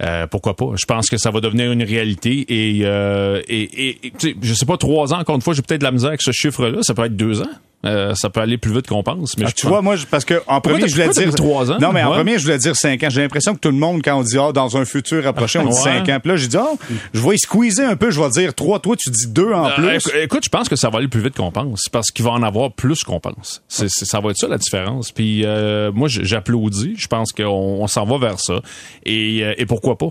[0.01, 0.73] Euh, pourquoi pas?
[0.77, 4.77] Je pense que ça va devenir une réalité et euh, et, et, je sais pas
[4.77, 5.19] trois ans.
[5.19, 6.83] Encore une fois, j'ai peut-être de la misère avec ce chiffre-là.
[6.83, 7.51] Ça peut être deux ans.
[7.87, 9.39] Euh, ça peut aller plus vite qu'on pense.
[9.39, 11.33] Mais Ah, je tu pense- vois, moi, je- parce que en premier, je voulais dire
[11.33, 11.79] trois ans?
[11.81, 12.17] Non, mais en Ouais.
[12.17, 13.09] premier, je voulais dire 5 ans.
[13.09, 15.63] J'ai l'impression que tout le monde, quand on dit ah, dans un futur approché, on
[15.63, 15.75] dit Ouais.
[15.85, 16.19] 5 ans.
[16.21, 16.77] Puis là, j'ai dit oh,
[17.15, 18.11] je vais y squeezer un peu.
[18.11, 18.81] Je vais dire 3.
[18.81, 19.97] Toi, tu dis 2 en Euh, plus.
[19.97, 22.33] écou- écoute, je pense que ça va aller plus vite qu'on pense parce qu'il va
[22.33, 23.63] en avoir plus qu'on pense.
[23.69, 25.13] C'est, c'est- ça va être ça la différence.
[25.13, 26.95] Puis euh, moi, j'applaudis.
[26.99, 28.61] Je pense qu'on on s'en va vers ça.
[29.07, 30.09] Et, euh, et pourquoi pas?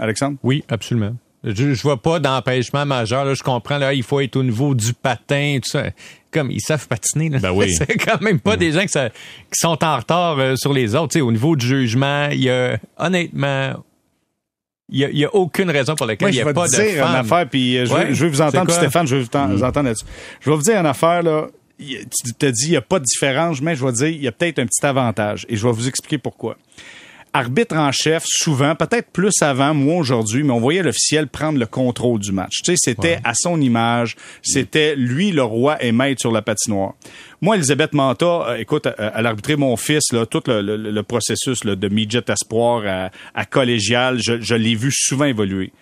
[0.00, 0.36] Alexandre?
[0.42, 1.14] Oui, absolument.
[1.44, 3.24] Je, je vois pas d'empêchement majeur.
[3.24, 5.84] Là, je comprends, là, il faut être au niveau du patin, tout ça.
[6.32, 7.28] Comme ils savent patiner.
[7.28, 7.38] Là.
[7.38, 7.72] Ben oui.
[7.78, 10.94] C'est quand même pas des gens qui, ça- qui sont en retard euh, sur les
[10.94, 11.12] autres.
[11.12, 13.74] Tu sais, au niveau du jugement, il y a honnêtement.
[14.94, 16.82] Il y a, aucune raison pour laquelle il n'y je a vais pas te de
[16.82, 18.04] dire une affaire, puis euh, je, Ouais.
[18.06, 18.70] veux, je veux vous entendre?
[18.70, 20.04] Stéphane, je veux vous, vous entendre là-dessus.
[20.40, 21.46] Je vais vous dire une affaire, là.
[21.78, 24.28] Tu te dis, il n'y a pas de différence, mais je vais dire, il y
[24.28, 25.46] a peut-être un petit avantage.
[25.48, 26.56] Et je vais vous expliquer pourquoi.
[27.34, 31.64] Arbitre en chef, souvent, peut-être plus avant, moi aujourd'hui, mais on voyait l'officiel prendre le
[31.66, 32.58] contrôle du match.
[32.62, 36.92] Tu sais, c'était à son image, c'était lui le roi et maître sur la patinoire.
[37.40, 40.76] Moi, Elisabeth Manta, euh, écoute, euh, elle a arbitré mon fils, là, tout le, le-
[40.90, 45.72] le processus là, de midget espoir à, à collégial, je, je l'ai vu souvent évoluer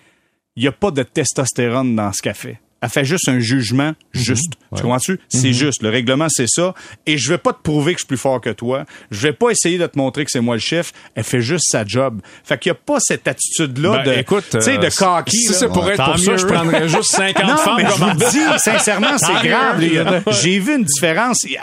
[0.57, 2.59] il n'y a pas de testostérone dans ce fait.
[2.81, 4.53] Elle fait juste un jugement juste.
[4.75, 5.19] Tu comprends-tu?
[5.29, 5.83] C'est juste.
[5.83, 6.73] Le règlement, c'est ça.
[7.05, 8.85] Et je vais pas te prouver que je suis plus fort que toi.
[9.11, 10.91] Je vais pas essayer de te montrer que c'est moi le chef.
[11.13, 12.21] Elle fait juste sa job.
[12.43, 15.37] Fait qu'il y a pas cette attitude-là Ben, de, écoute, tu sais, euh, de cocky.
[15.37, 18.13] Si c'est pour être pour ça, je prendrais juste 50 Non, femmes mais je comme
[18.13, 20.23] vous dis, sincèrement, c'est grave.
[20.41, 21.45] J'ai vu une différence.
[21.45, 21.59] Elle,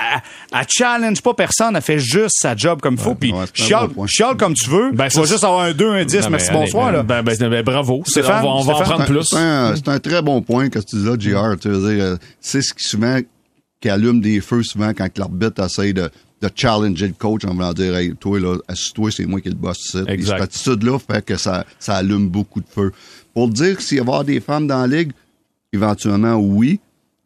[0.52, 1.74] elle challenge pas personne.
[1.74, 3.14] Elle fait juste sa job comme il faut.
[3.16, 4.92] Puis ouais, chiale, chiale comme tu veux.
[4.92, 6.20] Ben, tu vas juste avoir un 2, un 10.
[6.20, 6.92] Non, Merci, bonsoir.
[6.92, 7.02] Là.
[7.02, 8.02] Ben, ben, ben, bravo.
[8.06, 9.24] Stéphane, on va, on va en prendre plus.
[9.24, 11.58] C'est un, c'est un très bon point que tu dis là, JR.
[11.58, 13.18] Tu veux dire, euh, c'est ce qui souvent
[13.80, 16.10] qui allume des feux souvent quand l'arbitre essaye de,
[16.42, 19.52] de challenger le coach en voulant dire hey, toi là, assis-toi, c'est moi qui est
[19.52, 19.98] le boss ici.
[20.26, 22.92] Cette attitude-là fait que ça, ça allume beaucoup de feux.
[23.34, 25.12] Pour dire que s'il y avoir des femmes dans la ligue,
[25.72, 26.80] éventuellement oui.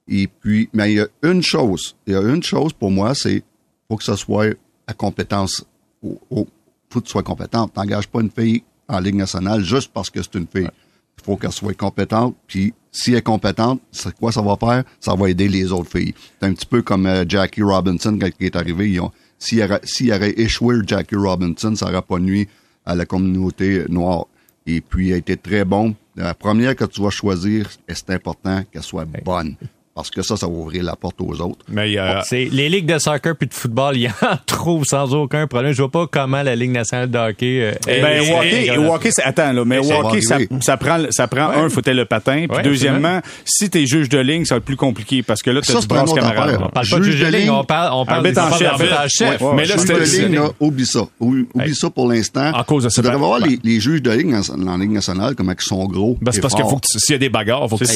[0.09, 3.15] Et puis, mais il y a une chose, il y a une chose pour moi,
[3.15, 3.43] c'est
[3.89, 4.47] faut que ce soit
[4.87, 5.65] à compétence.
[6.03, 6.49] Au, au-
[6.91, 7.73] faut que tu sois compétente.
[7.73, 10.69] T'engages pas une fille en Ligue nationale juste parce que c'est une fille.
[10.69, 10.82] Il
[11.25, 12.35] faut qu'elle soit compétente.
[12.47, 14.85] Puis si elle est compétente, c'est quoi ça va faire?
[15.01, 16.15] Ça va aider les autres filles.
[16.41, 18.91] C'est un petit peu comme euh, Jackie Robinson quand il est arrivé.
[18.91, 22.47] Ils ont- S'il aurait, s'il aurait échoué Jackie Robinson, ça n'aurait pas nuit
[22.87, 24.27] à la communauté noire.
[24.67, 25.95] Et puis, il a été très bon.
[26.15, 29.57] La première que tu vas choisir, c'est important qu'elle soit bonne.
[29.95, 31.65] Parce que ça, ça va ouvrir la porte aux autres.
[31.69, 34.13] Mais euh, C'est les ligues de soccer puis de football, il y en
[34.47, 35.73] trouve sans aucun problème.
[35.73, 37.61] Je vois pas comment la Ligue nationale de hockey.
[37.61, 40.77] euh, Ben, est- au hockey, est- hockey, c'est, attends, là, mais ça hockey, ça, ça
[40.79, 42.47] prend, ça prend un, faut être le patin.
[42.49, 45.51] Puis Ouais, deuxièmement, si t'es juge de ligne, ça va être plus compliqué parce que
[45.51, 46.59] là, t'as Ça, du autre camarade.
[46.63, 48.73] On parle pas de Juge juge de ligne, ligne, on parle, on parle en chef.
[48.73, 49.41] en chef.
[49.43, 49.55] Ouais, ouais.
[49.57, 51.03] Mais là, Juge de ligne, là, oublie ça.
[51.21, 51.75] Oublie, Hey.
[51.75, 52.51] ça pour l'instant.
[52.55, 55.53] À cause de Tu ces devrais voir les, juges de ligne en, Ligue nationale, comment
[55.53, 56.17] ils sont gros.
[56.23, 57.93] ben, c'est parce que tu- s'il y a des bagarres, faut que, tu,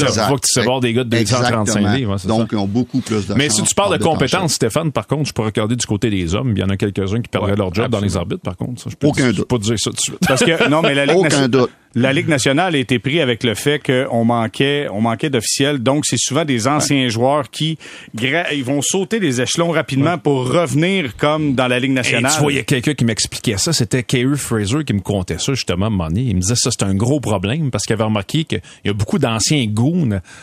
[0.52, 1.85] tu voir des gars de 235 Exactement.
[1.94, 2.12] Livres.
[2.14, 2.56] hein, Donc, ça.
[2.56, 4.54] ils ont beaucoup plus de Mais si tu parles de compétences.
[4.54, 6.52] Stéphane, par contre, je peux regarder du côté des hommes.
[6.56, 8.82] Il y en a quelques-uns qui perdraient Ouais, leur job dans les arbitres, par contre.
[8.82, 9.48] Ça, je peux, Aucun je peux doute.
[9.48, 10.18] pas te dire ça tout de suite.
[10.26, 11.70] Parce que, non, mais la Ligue, Aucun doute.
[11.94, 15.78] La Ligue nationale a été prise avec le fait qu'on manquait, on manquait d'officiels.
[15.78, 17.78] Donc, c'est souvent des anciens joueurs qui,
[18.20, 22.32] ils vont sauter les échelons rapidement pour revenir comme dans la Ligue nationale.
[22.38, 23.72] tu il y a quelqu'un qui m'expliquait ça.
[23.72, 26.22] C'était Kerry Fraser qui me contait ça, justement, à un moment donné.
[26.22, 28.92] Il me disait ça, c'est un gros problème parce qu'il avait remarqué qu'il y a
[28.92, 29.96] beaucoup d'anciens goons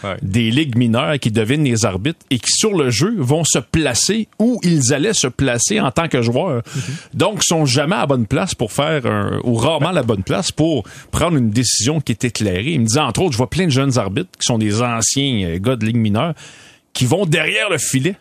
[0.03, 0.17] Ouais.
[0.21, 4.27] des ligues mineures qui deviennent les arbitres et qui, sur le jeu, vont se placer
[4.39, 6.63] où ils allaient se placer en tant que joueurs.
[7.13, 10.23] Donc, sont jamais à la bonne place pour faire un, ou rarement à la bonne
[10.23, 12.71] place pour prendre une décision qui est éclairée.
[12.71, 15.47] Il me disait, entre autres, je vois plein de jeunes arbitres qui sont des anciens
[15.47, 16.33] euh, gars de ligue mineure
[16.93, 18.15] qui vont derrière le filet.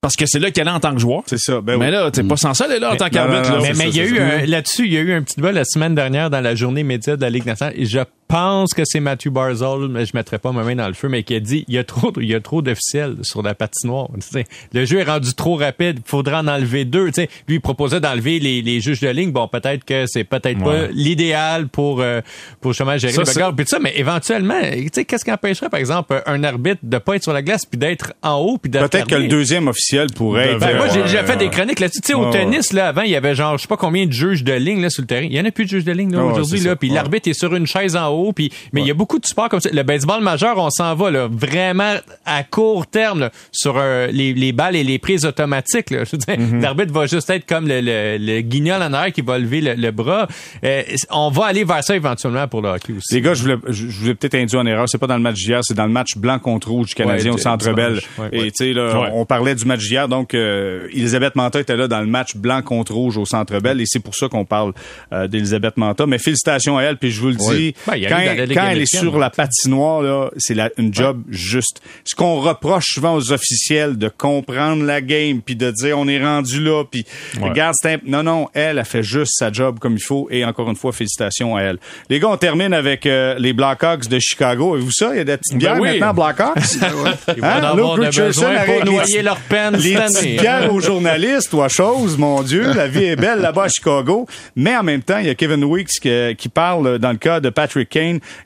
[0.00, 1.22] Parce que c'est là qu'elle est en tant que joueur.
[1.26, 1.60] C'est ça.
[1.60, 1.92] Ben mais oui.
[1.92, 3.58] là, t'es pas censé aller là en tant qu'arbitre.
[3.60, 5.64] Mais mais il y a eu là-dessus, il y a eu un petit débat la
[5.64, 7.74] semaine dernière dans la journée média de la Ligue nationale.
[7.76, 7.98] Et je
[8.28, 11.22] pense que c'est Matthew Barzal, mais je mettrai pas ma main dans le feu, mais
[11.22, 14.08] qui a dit il y a trop, il y a trop d'officiels sur la patinoire.
[14.14, 17.06] Tu sais, le jeu est rendu trop rapide, il faudra en enlever deux.
[17.08, 19.32] Tu sais, lui il proposait d'enlever les, les juges de ligne.
[19.32, 20.64] Bon, peut-être que c'est peut-être Ouais.
[20.64, 22.20] pas l'idéal pour euh,
[22.60, 23.54] pour justement gérer Ça, les bagarres.
[23.54, 26.98] Puis tout ça, mais éventuellement, tu sais, qu'est-ce qui empêcherait par exemple un arbitre de
[26.98, 29.68] pas être sur la glace puis d'être en haut puis de Peut-être que le deuxième
[29.68, 30.58] officiel pourrait être.
[30.60, 32.00] Ben, moi, j'ai euh, déjà fait des chroniques là-dessus.
[32.00, 34.12] Tu sais, au tennis, là, avant, il y avait genre, je sais pas combien de
[34.12, 35.22] juges de ligne, là, sur le terrain.
[35.24, 36.74] Il y en a plus de juges de ligne, là, ouais, aujourd'hui, là.
[36.76, 38.17] Puis l'arbitre est sur une chaise en haut.
[38.34, 39.70] Puis, mais il y a beaucoup de sports comme ça.
[39.72, 41.94] Le baseball majeur, on s'en va, là, vraiment
[42.24, 46.04] à court terme, là, sur euh, les, les balles et les prises automatiques, là.
[46.04, 46.60] Je veux dire, Mm-hmm.
[46.60, 49.74] l'arbitre va juste être comme le, le, le guignol en arrière qui va lever le,
[49.74, 50.28] le bras.
[50.62, 53.14] Euh, on va aller vers ça éventuellement pour le hockey aussi.
[53.14, 54.88] Les gars, je voulais, je je voulais peut-être induire en erreur.
[54.88, 57.30] C'est pas dans le match d'hier, c'est dans le match blanc contre rouge du Canadien
[57.32, 58.00] Ouais, au Centre Bell.
[58.18, 61.76] Ouais, Et tu sais là, on parlait du match d'hier, donc euh, Elisabeth Manta était
[61.76, 64.44] là dans le match blanc contre rouge au Centre Bell, et c'est pour ça qu'on
[64.44, 64.72] parle
[65.12, 66.06] euh, d'Elisabeth Manta.
[66.06, 67.74] Mais félicitations à elle, puis je vous le dis.
[67.86, 71.22] Ben, quand, la Ligue quand elle est sur la patinoire, là, c'est la- une job
[71.28, 71.80] juste.
[72.04, 76.22] Ce qu'on reproche souvent aux officiels de comprendre la game puis de dire on est
[76.22, 77.04] rendu là puis
[77.40, 77.48] Ouais.
[77.50, 80.44] regarde c'est un- non non elle a fait juste sa job comme il faut et
[80.44, 81.78] encore une fois félicitations à elle.
[82.10, 84.76] Les gars on termine avec euh, les Blackhawks de Chicago.
[84.76, 85.10] Et vous ça?
[85.12, 85.88] Il y a des petites Ben bières oui.
[85.98, 86.56] maintenant Blackhawks?
[87.36, 87.62] Ils vont Hein?
[87.62, 90.36] avoir besoin pour les noyer petits- leur peine les cette petites année.
[90.38, 94.26] bières aux journalistes, toi chose, mon Dieu, la vie est belle là-bas à Chicago.
[94.56, 97.16] Mais en même temps, il y a Kevin Weeks qui, qui parle euh, dans le
[97.18, 97.88] cas de Patrick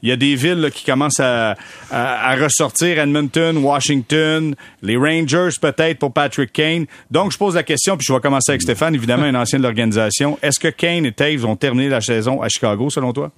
[0.02, 1.54] Il y a des villes qui commencent à,
[2.40, 6.86] ressortir, Edmonton, Washington, les Rangers peut-être pour Patrick Kane.
[7.10, 9.64] Donc je pose la question, puis je vais commencer avec Stéphane, évidemment un ancien de
[9.64, 10.38] l'organisation.
[10.42, 13.30] Est-ce que Kane et Taves vont terminer la saison à Chicago selon toi?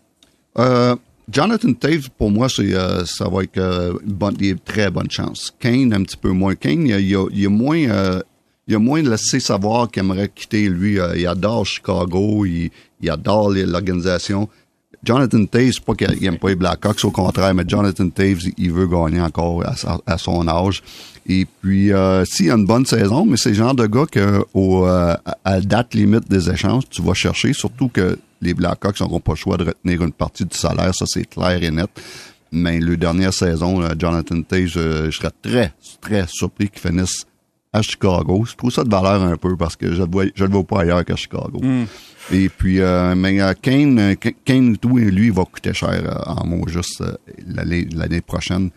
[0.58, 0.94] Euh,
[1.30, 5.54] Jonathan Taves, pour moi, euh, ça va être euh, bonne, des très bonnes chances.
[5.58, 6.54] Kane, un petit peu moins.
[6.54, 8.20] Kane, il il a- il a moins, euh,
[8.68, 10.68] il a moins laissé savoir qu'il aimerait quitter.
[10.68, 12.70] Lui, euh, il adore Chicago, il,
[13.08, 14.48] adore l'organisation.
[15.04, 18.86] Jonathan Taves, pas qu'il aime pas les Blackhawks, au contraire, mais Jonathan Taves, il veut
[18.86, 19.62] gagner encore
[20.06, 20.82] à, son âge.
[21.26, 24.44] Et puis, euh, s'il a une bonne saison, mais c'est le genre de gars que
[24.52, 29.20] au, euh, à- date limite des échanges, tu vas chercher, surtout que les Blackhawks n'auront
[29.20, 31.88] pas le choix de retenir une partie du salaire, ça c'est clair et net.
[32.52, 37.26] Mais le dernière saison, euh, Jonathan Taves, je, je serais très, très surpris qu'il finisse
[37.74, 38.44] à Chicago.
[38.48, 40.50] Je trouve ça de valeur un peu parce que je ne le vois, je le
[40.50, 41.60] vois pas ailleurs qu'à Chicago.
[42.32, 44.14] Et puis, euh, mais euh, Kane, euh,
[44.44, 47.14] Kane, tout, lui, il va coûter cher euh, en mots juste euh,
[47.46, 48.70] l'année prochaine.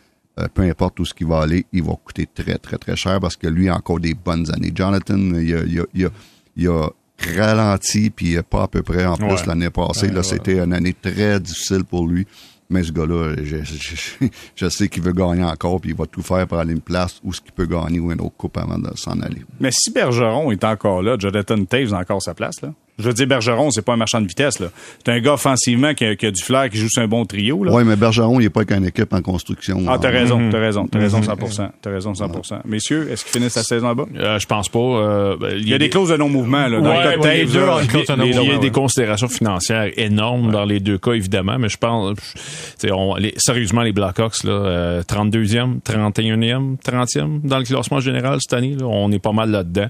[0.54, 3.36] Peu importe où ce qu'il va aller, il va coûter très, très, très cher parce
[3.36, 4.72] que lui a encore des bonnes années.
[4.76, 6.10] Jonathan, il a, il a, il a,
[6.56, 6.90] il a
[7.36, 9.46] ralenti, puis pas à peu près en plus Ouais.
[9.48, 10.10] l'année passée.
[10.10, 12.28] là, c'était une année très difficile pour lui.
[12.70, 16.58] Mais ce gars-là, je, sais qu'il veut gagner encore, puis il va tout faire pour
[16.58, 19.20] aller une place où ce qu'il peut gagner ou une autre coupe avant de s'en
[19.22, 19.44] aller.
[19.60, 22.74] Mais si Bergeron est encore là, Jonathan Taves a encore sa place, là.
[23.00, 24.68] Je veux dire, Bergeron, c'est pas un marchand de vitesse, là.
[25.06, 27.26] C'est un gars offensivement qui a, qui a du flair, qui joue sur un bon
[27.26, 27.72] trio, là.
[27.72, 29.84] Oui, mais Bergeron, il n'est pas qu'une équipe en construction.
[29.88, 30.20] Ah, t'as là.
[30.20, 31.70] raison, t'as raison, t'as raison 100%.
[31.82, 32.62] T'as raison 100%.
[32.66, 34.06] Messieurs, est-ce qu'ils finissent la saison là-bas?
[34.18, 34.80] Euh, je pense pas.
[34.80, 36.80] euh, ben, Il y a des clauses de non-mouvement, là.
[36.82, 38.60] Dans Ouais, ouais, de il y a ouais.
[38.60, 42.42] des considérations financières énormes dans les deux cas, évidemment, mais je pense, tu
[42.80, 48.40] sais, on, les- sérieusement, les Blackhawks, là, euh, 32e, 31e, 30e dans le classement général
[48.42, 49.88] cette année, là, on est pas mal là-dedans.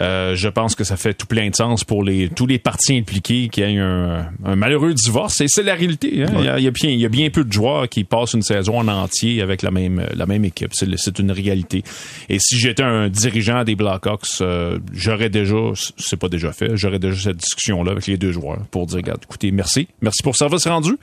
[0.00, 2.98] Euh, je pense que ça fait tout plein de sens pour les tous les partis
[2.98, 5.40] impliqués qu'il y ait un, un malheureux divorce.
[5.40, 6.24] Et c'est la réalité.
[6.24, 6.32] Hein?
[6.38, 8.04] Il, y a, il y a bien, il y a bien peu de joueurs qui
[8.04, 10.72] passent une saison en entier avec la même, la même équipe.
[10.74, 11.82] C'est, une réalité.
[12.28, 15.56] Et si j'étais un dirigeant des Blackhawks, euh, j'aurais déjà,
[15.96, 19.20] c'est pas déjà fait, j'aurais déjà cette discussion-là avec les deux joueurs pour dire, regarde,
[19.22, 19.88] écoutez, merci.
[20.02, 20.98] Merci pour le service rendu.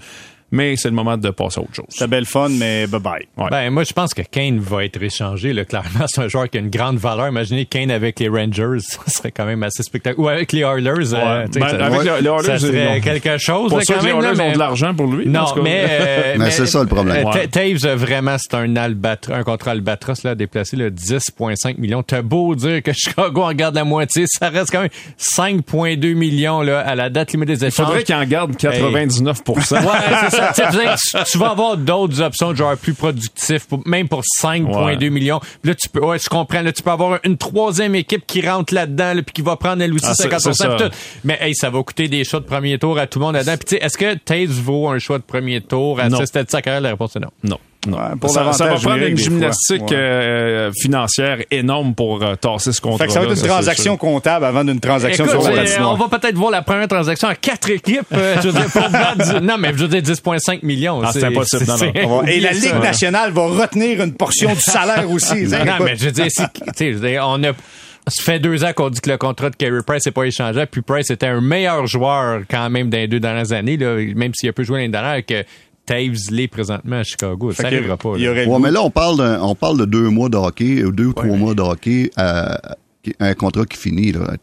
[0.51, 1.85] Mais c'est le moment de passer à autre chose.
[1.89, 3.25] C'est belle fun, mais bye-bye.
[3.37, 3.49] Ouais.
[3.49, 5.53] Ben, moi, je pense que Kane va être échangé.
[5.53, 5.63] Là.
[5.65, 7.29] Clairement, c'est un joueur qui a une grande valeur.
[7.29, 8.79] Imaginez Kane avec les Rangers.
[8.79, 10.19] Ça serait quand même assez spectaculaire.
[10.25, 11.13] Ou avec les Oilers.
[11.13, 13.01] euh, Ben, ça, avec le- les Oilers, ça serait non.
[13.01, 13.73] quelque chose.
[13.73, 15.27] Là, sûr quand que les même, là, Oilers ont de l'argent pour lui.
[15.27, 15.61] en Non, tout cas.
[15.63, 17.25] mais, euh, Mais c'est ça, le problème.
[17.25, 17.47] euh, Ouais.
[17.47, 22.03] Taves, euh, vraiment, c'est un albatros, un contrat albatros là, déplacé là, 10,5 millions.
[22.03, 26.61] T'as beau dire que Chicago en garde la moitié, ça reste quand même 5,2 millions
[26.61, 27.85] là, à la date limite des Il échanges.
[27.85, 29.75] faudrait qu'il en garde 99 Ouais, c'est
[30.37, 30.40] ça.
[31.31, 34.75] Tu vas avoir d'autres options de genre plus productifs, pour- même pour 5,2
[35.05, 35.09] Ouais.
[35.09, 35.39] millions.
[35.39, 36.61] Puis Là, tu peux, ouais, je comprends.
[36.61, 39.81] Là, tu peux avoir une troisième équipe qui rentre là-dedans, là, puis qui va prendre
[39.81, 40.53] elle aussi Ah, c'est- 50%.
[40.53, 40.69] c'est ça.
[40.75, 40.95] puis tout.
[41.23, 43.55] Mais hey, ça va coûter des choix de premier tour à tout le monde là-dedans.
[43.57, 45.99] Puis tu sais, est-ce que Taze vaut un choix de premier tour?
[45.99, 46.19] À Non.
[46.19, 46.81] ce stade de sa carrière?
[46.81, 47.29] La réponse est non?
[47.43, 47.59] Non.
[47.87, 47.97] Non.
[47.97, 49.95] Ouais, pour ça, ça va prendre une gymnastique Ouais.
[49.95, 52.99] euh, financière énorme pour euh, tasser ce contrat.
[52.99, 55.83] Fait que ça va être une transaction comptable avant d'une transaction Écoute, sur la euh,
[55.85, 58.01] on va peut-être voir la première transaction à quatre équipes.
[58.13, 61.01] euh, je veux dire, pour battre du- non, mais je veux dire 10,5 millions.
[61.03, 61.65] Ah, c'est impossible.
[61.67, 61.91] Non, non.
[62.05, 62.77] On va- Et la Ligue ça.
[62.79, 65.43] nationale va retenir une portion du salaire aussi.
[65.47, 67.51] Non, mais je veux dire, je veux dire, on a.
[68.07, 70.67] Ça fait deux ans qu'on dit que le contrat de Carey Price n'est pas échangeable,
[70.71, 74.33] puis Price était un meilleur joueur quand même dans les deux dernières années, là, même
[74.33, 75.43] s'il a peu joué l'année dernière, que
[75.91, 77.51] Taves l'est présentement à Chicago.
[77.51, 78.13] Ça Fait qu'il- n'arrivera pas.
[78.15, 78.31] il y là.
[78.31, 80.83] aurait le Ouais, mais là, on parle, d'un- on parle de deux mois de hockey,
[80.83, 82.55] ou deux ou trois mois de hockey, euh,
[83.19, 84.11] un contrat qui finit.
[84.11, 84.35] Là.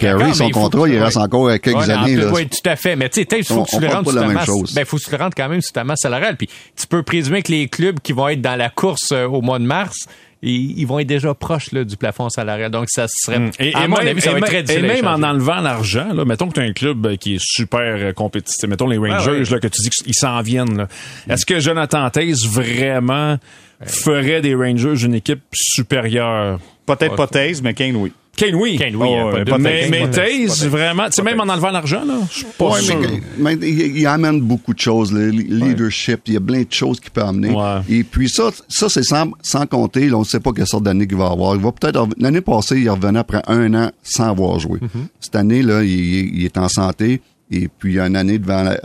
[0.00, 2.14] Carey, son il contrat, que- il reste encore quelques Ouais, en années.
[2.14, 2.32] plus, là.
[2.32, 2.96] oui, tout à fait.
[2.96, 4.46] Mais tu sais, il faut On- que tu le de la sur ta même masse.
[4.46, 4.74] chose.
[4.74, 6.36] Ben, faut que tu le rentres quand même sur ta masse salariale.
[6.36, 9.40] Puis tu peux présumer que les clubs qui vont être dans la course euh, au
[9.40, 10.06] mois de mars,
[10.42, 12.70] ils, ils vont être déjà proches là, du plafond salarial.
[12.70, 13.50] Donc ça serait.
[13.58, 15.06] Et, à et mon même, avis, ça et va être même- très et difficile.
[15.06, 17.80] à même en enlevant l'argent, là, mettons que tu as un club qui est super
[17.96, 19.42] euh, compétitif, mettons les Rangers.
[19.50, 20.76] Là, que tu dis qu'ils s'en viennent.
[20.76, 20.88] là.
[21.28, 23.38] Est-ce que Jonathan Taze vraiment
[23.84, 26.60] ferait des Rangers une équipe supérieure?
[26.86, 28.12] Peut-être pas Taze, mais Kane, oui.
[28.38, 28.76] Kane, oui.
[28.78, 31.70] Kane, oui, Oh, a pas de- mais mais Taze, vraiment, tu sais, même en enlevant
[31.70, 32.98] l'argent, là, je suis pas Ouais, sûr.
[33.38, 36.72] mais, mais il, il amène beaucoup de choses, le leadership, il y a plein de
[36.72, 37.50] choses qu'il peut amener.
[37.50, 37.80] Ouais.
[37.88, 40.84] Et puis ça, ça c'est sans, sans compter, là, on ne sait pas quelle sorte
[40.84, 41.54] d'année qu'il va avoir.
[41.56, 44.78] Il va peut-être l'année passée, il revenait après un an sans avoir joué.
[44.78, 45.06] Mm-hmm.
[45.20, 45.90] Cette année là, il,
[46.38, 47.20] il est en santé.
[47.50, 48.78] Et puis, il y a une année devant la,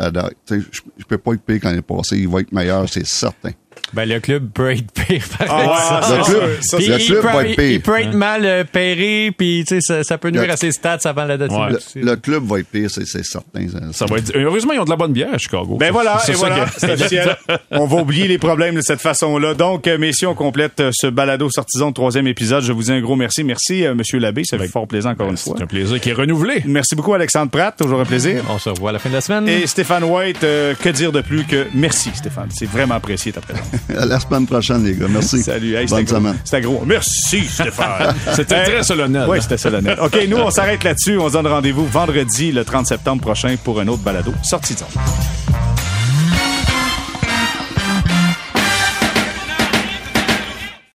[0.50, 2.18] je, je peux pas être pire qu'en l'année passée.
[2.18, 3.50] Il va être meilleur, c'est certain.
[3.94, 6.04] Ben, le club peut être pire, par Ah, exemple.
[6.04, 6.64] ça, le c'est club, sûr.
[6.64, 7.72] Ça, Puis le il, club peut, va être pire.
[7.72, 10.58] il peut être mal euh, payé, puis tu sais, ça, ça peut nuire Le- à
[10.58, 11.68] ses stats avant la date Ouais.
[11.96, 13.68] Le, le club va être pire, c'est c'est certain.
[13.70, 14.32] Ça- Ça va être.
[14.36, 15.78] Heureusement, ils ont de la bonne bière à Chicago.
[15.80, 17.38] Ben voilà, C'est et ça voilà, que- c'est officiel.
[17.72, 19.54] On va oublier les problèmes de cette façon-là.
[19.54, 22.64] Donc, euh, messieurs, on complète euh, ce balado sortison de troisième épisode.
[22.64, 23.44] Je vous dis un gros merci.
[23.44, 24.44] Merci, euh, Monsieur Labbé.
[24.44, 25.54] Ça fait fort plaisir encore une fois.
[25.58, 26.64] C'est un plaisir qui est renouvelé.
[26.66, 27.76] Merci beaucoup, Alexandre Pratt.
[27.78, 28.44] Toujours un plaisir.
[28.50, 29.48] On se revoit à la fin de la semaine.
[29.48, 32.50] Et Stéphane White, euh, que dire de plus que merci, Stéphane?
[32.52, 33.63] C'est vraiment apprécié ta présence.
[33.98, 35.08] À la semaine prochaine, les gars.
[35.10, 35.42] Merci.
[35.44, 35.76] Salut.
[35.76, 36.16] Hey, c'était Bonne gros.
[36.16, 36.38] semaine.
[36.44, 36.84] C'était gros.
[36.86, 38.16] Merci, Stéphane.
[38.36, 39.26] C'était très solennel.
[39.28, 39.98] Oui, c'était solennel.
[40.02, 41.18] OK, nous, on s'arrête là-dessus.
[41.18, 44.34] On se donne rendez-vous vendredi, le 30 septembre prochain, pour un autre balado.
[44.44, 44.80] Sortie de.